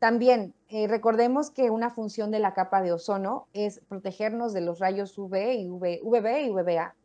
[0.02, 4.80] también eh, recordemos que una función de la capa de ozono es protegernos de los
[4.80, 6.96] rayos UV y UV, UVB y UVA.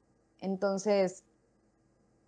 [0.42, 1.24] Entonces,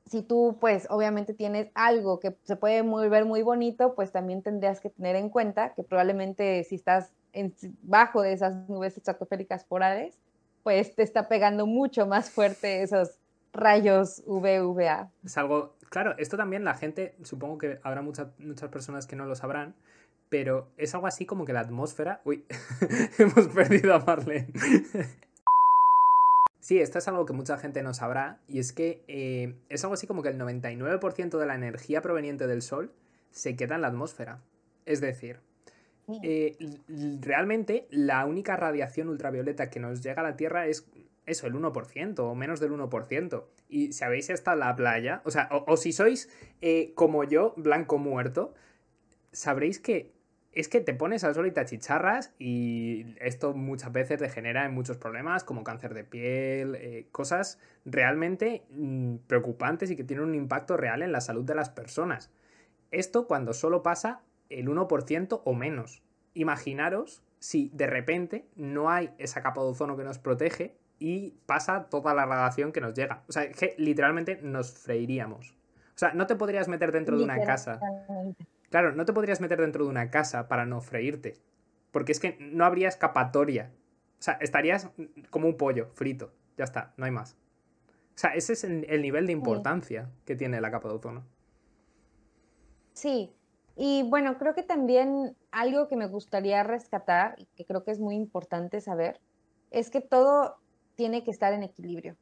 [0.05, 4.79] si tú, pues, obviamente tienes algo que se puede ver muy bonito, pues también tendrías
[4.79, 7.51] que tener en cuenta que probablemente si estás en,
[7.81, 10.19] bajo de esas nubes estratosféricas polares,
[10.61, 13.17] pues te está pegando mucho más fuerte esos
[13.53, 15.09] rayos UVA.
[15.25, 19.25] Es algo, claro, esto también la gente, supongo que habrá muchas muchas personas que no
[19.25, 19.73] lo sabrán,
[20.29, 22.21] pero es algo así como que la atmósfera...
[22.23, 22.45] Uy,
[23.17, 24.47] hemos perdido a Marlene.
[26.61, 29.93] Sí, esto es algo que mucha gente no sabrá y es que eh, es algo
[29.93, 32.91] así como que el 99% de la energía proveniente del Sol
[33.31, 34.41] se queda en la atmósfera.
[34.85, 35.39] Es decir,
[36.21, 36.57] eh,
[37.21, 40.85] realmente la única radiación ultravioleta que nos llega a la Tierra es
[41.25, 43.43] eso, el 1% o menos del 1%.
[43.69, 46.29] Y si habéis estado en la playa, o sea, o, si sois
[46.61, 48.53] eh, como yo, blanco muerto,
[49.31, 50.11] sabréis que
[50.51, 54.67] es que te pones al sol y te achicharras y esto muchas veces te genera
[54.69, 60.35] muchos problemas como cáncer de piel, eh, cosas realmente mm, preocupantes y que tienen un
[60.35, 62.31] impacto real en la salud de las personas.
[62.91, 66.01] Esto cuando solo pasa el 1% o menos.
[66.33, 71.85] Imaginaros si de repente no hay esa capa de ozono que nos protege y pasa
[71.89, 73.23] toda la radiación que nos llega.
[73.27, 75.51] O sea, que literalmente nos freiríamos.
[75.51, 77.79] O sea, no te podrías meter dentro de una casa.
[78.69, 81.35] Claro, no te podrías meter dentro de una casa para no freírte.
[81.91, 83.71] Porque es que no habría escapatoria.
[84.19, 84.89] O sea, estarías
[85.29, 86.31] como un pollo frito.
[86.57, 87.37] Ya está, no hay más.
[88.15, 91.23] O sea, ese es el nivel de importancia que tiene la capa de ozono.
[92.93, 93.31] Sí,
[93.77, 97.99] y bueno, creo que también algo que me gustaría rescatar, y que creo que es
[97.99, 99.21] muy importante saber,
[99.71, 100.57] es que todo
[100.95, 102.17] tiene que estar en equilibrio.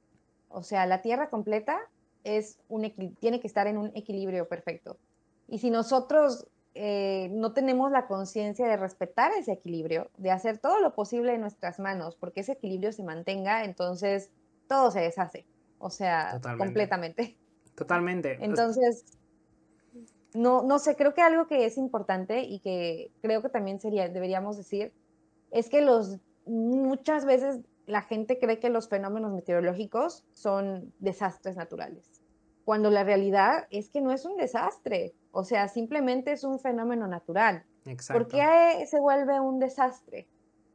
[0.50, 1.80] O sea, la Tierra completa
[2.24, 5.00] es un tiene que estar en un equilibrio perfecto.
[5.48, 10.80] Y si nosotros eh, no tenemos la conciencia de respetar ese equilibrio, de hacer todo
[10.80, 14.30] lo posible en nuestras manos porque ese equilibrio se mantenga, entonces
[14.68, 15.46] todo se deshace.
[15.80, 17.38] O sea, completamente.
[17.76, 18.38] Totalmente.
[18.42, 19.06] Entonces,
[20.34, 24.10] no, no sé, creo que algo que es importante y que creo que también sería,
[24.10, 24.94] deberíamos decir,
[25.52, 32.22] es que los, muchas veces la gente cree que los fenómenos meteorológicos son desastres naturales,
[32.66, 35.14] cuando la realidad es que no es un desastre.
[35.38, 37.64] O sea, simplemente es un fenómeno natural.
[37.86, 38.24] Exacto.
[38.24, 40.28] ¿Por qué se vuelve un desastre?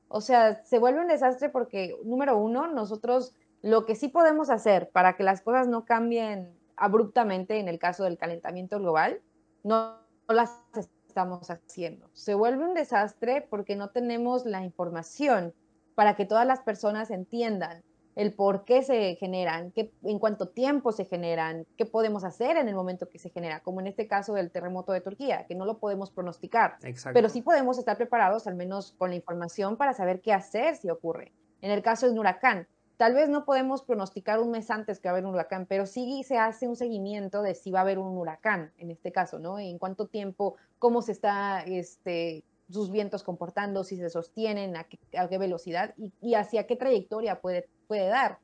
[0.06, 4.88] O sea, se vuelve un desastre porque, número uno, nosotros lo que sí podemos hacer
[4.90, 9.20] para que las cosas no cambien abruptamente en el caso del calentamiento global,
[9.64, 9.96] no,
[10.28, 10.60] no las
[11.08, 12.08] estamos haciendo.
[12.12, 15.54] Se vuelve un desastre porque no tenemos la información
[15.96, 17.82] para que todas las personas entiendan
[18.14, 22.68] el por qué se generan, qué, en cuánto tiempo se generan, qué podemos hacer en
[22.68, 25.64] el momento que se genera, como en este caso del terremoto de Turquía, que no
[25.64, 26.76] lo podemos pronosticar,
[27.12, 30.90] pero sí podemos estar preparados al menos con la información para saber qué hacer si
[30.90, 31.32] ocurre.
[31.62, 35.08] En el caso de un huracán, tal vez no podemos pronosticar un mes antes que
[35.08, 37.82] va a haber un huracán, pero sí se hace un seguimiento de si va a
[37.82, 39.58] haber un huracán, en este caso, ¿no?
[39.58, 45.38] En cuánto tiempo, cómo se está este, sus vientos comportando, si se sostienen, a qué,
[45.38, 48.38] velocidad y, hacia qué trayectoria puede, puede dar.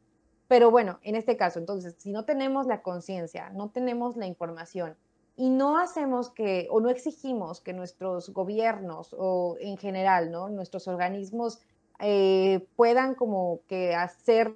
[0.46, 4.94] Pero bueno, en este caso, entonces, si no tenemos la conciencia, no tenemos la información
[5.36, 10.51] y no hacemos que, o no exigimos que nuestros gobiernos o en general, ¿no?
[10.51, 11.61] Nuestros organismos
[11.99, 14.55] eh, puedan como que hacer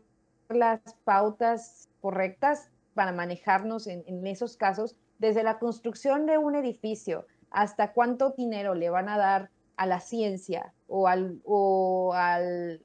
[0.51, 7.95] las pautas correctas para manejarnos en, esos casos, desde la construcción de un edificio hasta
[7.95, 12.83] cuánto dinero le van a dar a la ciencia o al, o al,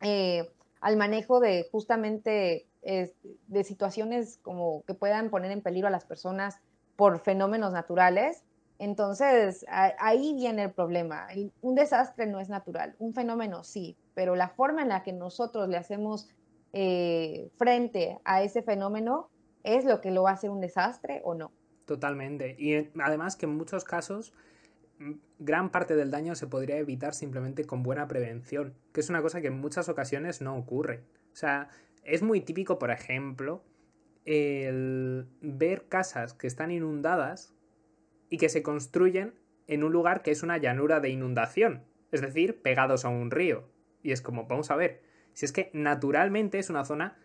[0.00, 0.48] eh,
[0.82, 6.58] al manejo de justamente de situaciones como que puedan poner en peligro a las personas
[6.96, 8.42] por fenómenos naturales,
[8.80, 11.28] entonces ahí viene el problema.
[11.60, 15.68] Un desastre no es natural, un fenómeno sí, pero la forma en la que nosotros
[15.68, 16.28] le hacemos
[16.72, 19.30] eh, frente a ese fenómeno
[19.62, 21.52] es lo que lo hace un desastre o no.
[21.86, 22.56] Totalmente.
[22.58, 24.34] Y además que en muchos casos
[25.38, 29.40] gran parte del daño se podría evitar simplemente con buena prevención, que es una cosa
[29.40, 31.02] que en muchas ocasiones no ocurre.
[31.32, 31.68] O sea,
[32.04, 33.64] es muy típico, por ejemplo,
[34.24, 37.54] el ver casas que están inundadas
[38.30, 39.34] y que se construyen
[39.66, 43.68] en un lugar que es una llanura de inundación, es decir, pegados a un río.
[44.02, 47.16] Y es como, vamos a ver, si es que naturalmente es una zona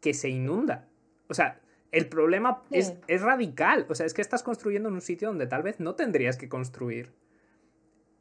[0.00, 0.88] que se inunda.
[1.28, 1.60] O sea,
[1.92, 3.86] el problema es, radical.
[3.88, 6.48] O sea, es que estás construyendo en un sitio donde tal vez no tendrías que
[6.48, 7.12] construir.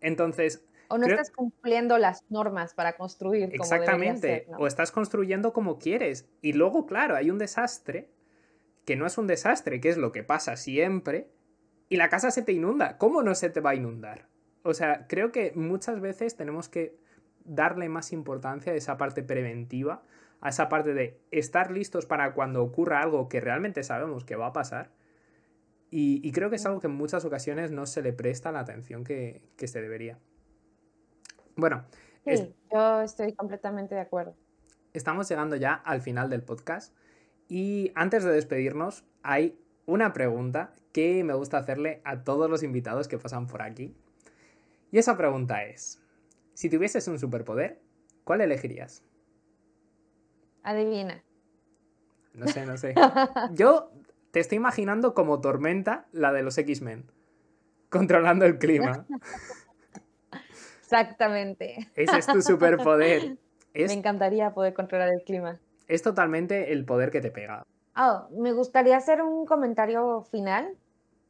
[0.01, 0.63] Entonces.
[0.89, 3.49] O no estás cumpliendo las normas para construir.
[3.49, 4.47] Como Exactamente.
[4.57, 6.29] O estás construyendo como quieres.
[6.41, 8.09] Y luego, claro, hay un desastre
[8.85, 11.29] que no es un desastre, que es lo que pasa siempre.
[11.89, 12.97] Y la casa se te inunda.
[12.97, 14.29] ¿Cómo no se te va a inundar?
[14.63, 16.97] O sea, creo que muchas veces tenemos que
[17.43, 20.03] darle más importancia a esa parte preventiva
[20.41, 24.47] a esa parte de estar listos para cuando ocurra algo que realmente sabemos que va
[24.47, 24.91] a pasar.
[25.89, 29.03] Y, creo que es algo que en muchas ocasiones no se le presta la atención
[29.03, 30.19] que, se debería.
[31.55, 31.85] Bueno.
[32.25, 34.35] Sí, yo estoy completamente de acuerdo.
[34.93, 36.93] Estamos llegando ya al final del podcast.
[37.47, 43.07] Y antes de despedirnos, hay una pregunta que me gusta hacerle a todos los invitados
[43.07, 43.95] que pasan por aquí.
[44.91, 46.01] Y esa pregunta es,
[46.53, 47.79] si tuvieses un superpoder,
[48.25, 49.06] ¿cuál elegirías?
[50.63, 51.23] Adivina.
[52.33, 52.93] No sé, no sé.
[53.53, 53.91] Yo
[54.31, 57.11] te estoy imaginando como Tormenta, la de los X-Men,
[57.89, 59.05] controlando el clima.
[60.81, 61.89] Exactamente.
[61.95, 63.37] Ese es tu superpoder.
[63.73, 65.59] Me encantaría poder controlar el clima.
[65.87, 67.63] Es totalmente el poder que te pega.
[67.95, 70.77] Oh, me gustaría hacer un comentario final,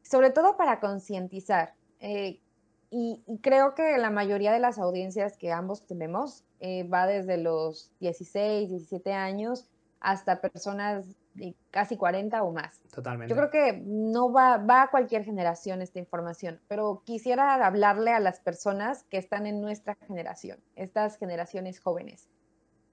[0.02, 1.74] sobre todo para concientizar.
[2.00, 2.42] Eh,
[2.90, 7.92] y, creo que la mayoría de las audiencias que ambos tenemos eh, va desde los
[8.00, 9.70] 16, 17 años
[10.00, 12.80] hasta personas de casi 40 o más.
[12.94, 13.34] Totalmente.
[13.34, 18.20] Yo creo que no va, va a cualquier generación esta información, pero quisiera hablarle a
[18.20, 22.30] las personas que están en nuestra generación, estas generaciones jóvenes.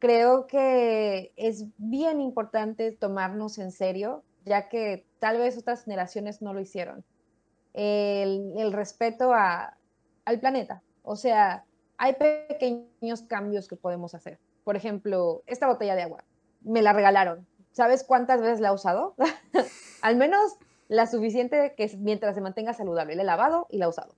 [0.01, 6.53] Creo que es bien importante tomarnos en serio, ya que tal vez otras generaciones no
[6.53, 7.05] lo hicieron.
[7.73, 9.79] El, el respeto a,
[10.25, 10.83] al planeta.
[11.03, 11.65] O sea,
[11.99, 14.39] hay pequeños cambios que podemos hacer.
[14.65, 16.25] Por ejemplo, esta botella de agua,
[16.63, 17.47] me la regalaron.
[17.73, 19.15] ¿Sabes cuántas veces la he usado?
[20.03, 20.57] Al menos
[20.89, 23.15] la suficiente que mientras se mantenga saludable.
[23.17, 24.15] La he lavado y la he usado.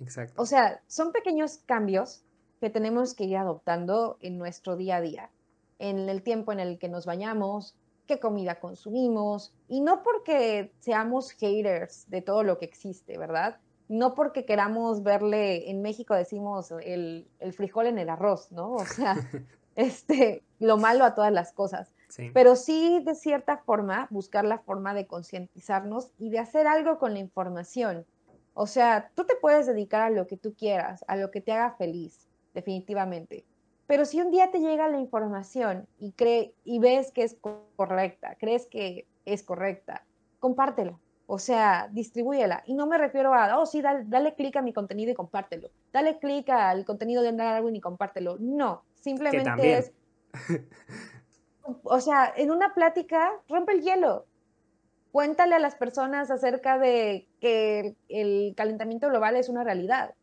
[0.00, 0.40] Exacto.
[0.40, 2.22] O sea, son pequeños cambios
[2.60, 5.30] que tenemos que ir adoptando en nuestro día a día,
[5.78, 11.30] en el tiempo en el que nos bañamos, qué comida consumimos, y no porque seamos
[11.32, 13.60] haters de todo lo que existe, ¿verdad?
[13.88, 17.26] No porque queramos verle, en México decimos el,
[17.56, 18.72] frijol en el arroz, ¿no?
[18.72, 19.16] O sea,
[19.76, 21.92] este, lo malo a todas las cosas.
[22.32, 27.12] Pero sí, de cierta forma, buscar la forma de concientizarnos y de hacer algo con
[27.12, 28.06] la información.
[28.54, 31.52] O sea, tú te puedes dedicar a lo que tú quieras, a lo que te
[31.52, 33.44] haga feliz, definitivamente.
[33.86, 37.36] Pero si un día te llega la información y, cree, y ves que es
[37.76, 40.04] correcta, crees que es correcta,
[40.40, 40.98] compártelo
[41.30, 42.62] o sea, distribúyela.
[42.66, 45.68] Y no me refiero a, oh, sí, dale, clic a mi contenido y compártelo.
[45.92, 48.38] Dale clic al contenido de Andar Darwin y compártelo.
[48.40, 49.92] No, simplemente es.
[51.82, 54.24] O sea, en una plática, rompe el hielo.
[55.12, 60.14] Cuéntale a las personas acerca de que el calentamiento global es una realidad.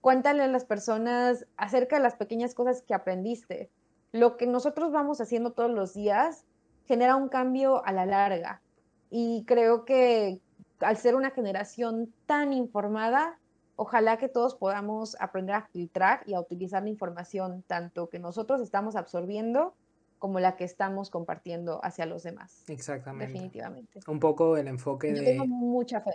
[0.00, 3.70] Cuéntale a las personas acerca de las pequeñas cosas que aprendiste.
[4.12, 6.46] Lo que nosotros vamos haciendo todos los días
[6.86, 8.62] genera un cambio a la larga.
[9.10, 10.40] Y creo que
[10.84, 13.38] al ser una generación tan informada,
[13.76, 18.60] ojalá que todos podamos aprender a filtrar y a utilizar la información tanto que nosotros
[18.60, 19.74] estamos absorbiendo
[20.18, 22.64] como la que estamos compartiendo hacia los demás.
[22.68, 23.32] Exactamente.
[23.32, 24.00] Definitivamente.
[24.06, 25.24] Un poco el enfoque Yo de...
[25.24, 26.12] Tengo mucha fe.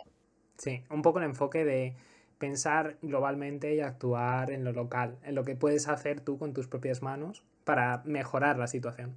[0.58, 1.96] Sí, un poco el enfoque de
[2.38, 6.68] pensar globalmente y actuar en lo local, en lo que puedes hacer tú con tus
[6.68, 9.16] propias manos para mejorar la situación.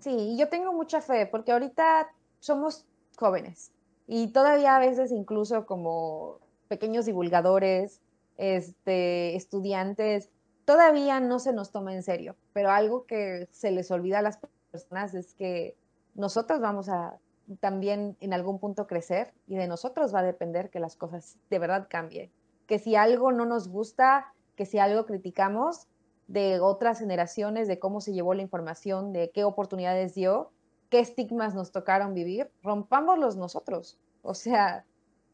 [0.00, 2.10] Sí, yo tengo mucha fe porque ahorita
[2.40, 2.86] somos
[3.16, 3.70] jóvenes
[4.12, 8.00] y todavía a veces incluso como pequeños divulgadores,
[8.38, 10.30] este, estudiantes,
[10.64, 14.40] todavía no se nos toma en serio, pero algo que se les olvida a las
[14.72, 15.76] personas es que
[16.16, 17.20] nosotros vamos a
[17.60, 21.60] también en algún punto crecer y de nosotros va a depender que las cosas de
[21.60, 22.32] verdad cambien.
[22.66, 25.86] Que si algo no nos gusta, que si algo criticamos
[26.26, 30.50] de otras generaciones, de cómo se llevó la información, de qué oportunidades dio,
[30.90, 33.98] qué estigmas nos tocaron vivir, rompámoslos nosotros.
[34.22, 34.84] O sea,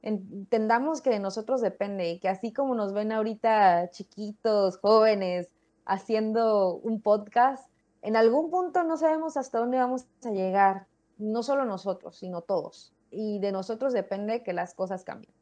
[0.03, 5.49] entendamos que de nosotros depende y que así como nos ven ahorita chiquitos, jóvenes,
[5.85, 7.69] haciendo un podcast,
[8.03, 10.87] en algún punto no sabemos hasta dónde vamos a llegar,
[11.19, 12.93] no solo nosotros, sino todos.
[13.11, 15.33] Y de nosotros depende que las cosas cambien.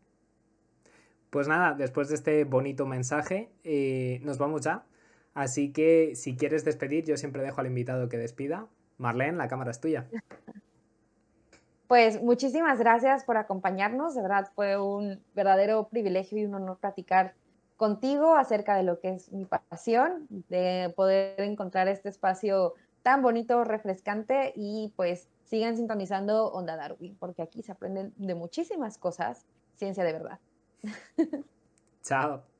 [1.30, 4.86] Pues nada, después de este bonito mensaje, eh, nos vamos ya.
[5.34, 8.68] Así que si quieres despedir, yo siempre dejo al invitado que despida.
[8.98, 10.06] Marlene, la cámara es tuya.
[11.86, 14.14] Pues muchísimas gracias por acompañarnos.
[14.14, 17.34] De verdad fue un verdadero privilegio y un honor platicar
[17.76, 23.64] contigo acerca de lo que es mi pasión, de poder encontrar este espacio tan bonito,
[23.64, 29.44] refrescante y pues sigan sintonizando Onda Darwin, porque aquí se aprenden de muchísimas cosas,
[29.76, 30.38] ciencia de verdad.
[32.02, 32.53] Chao.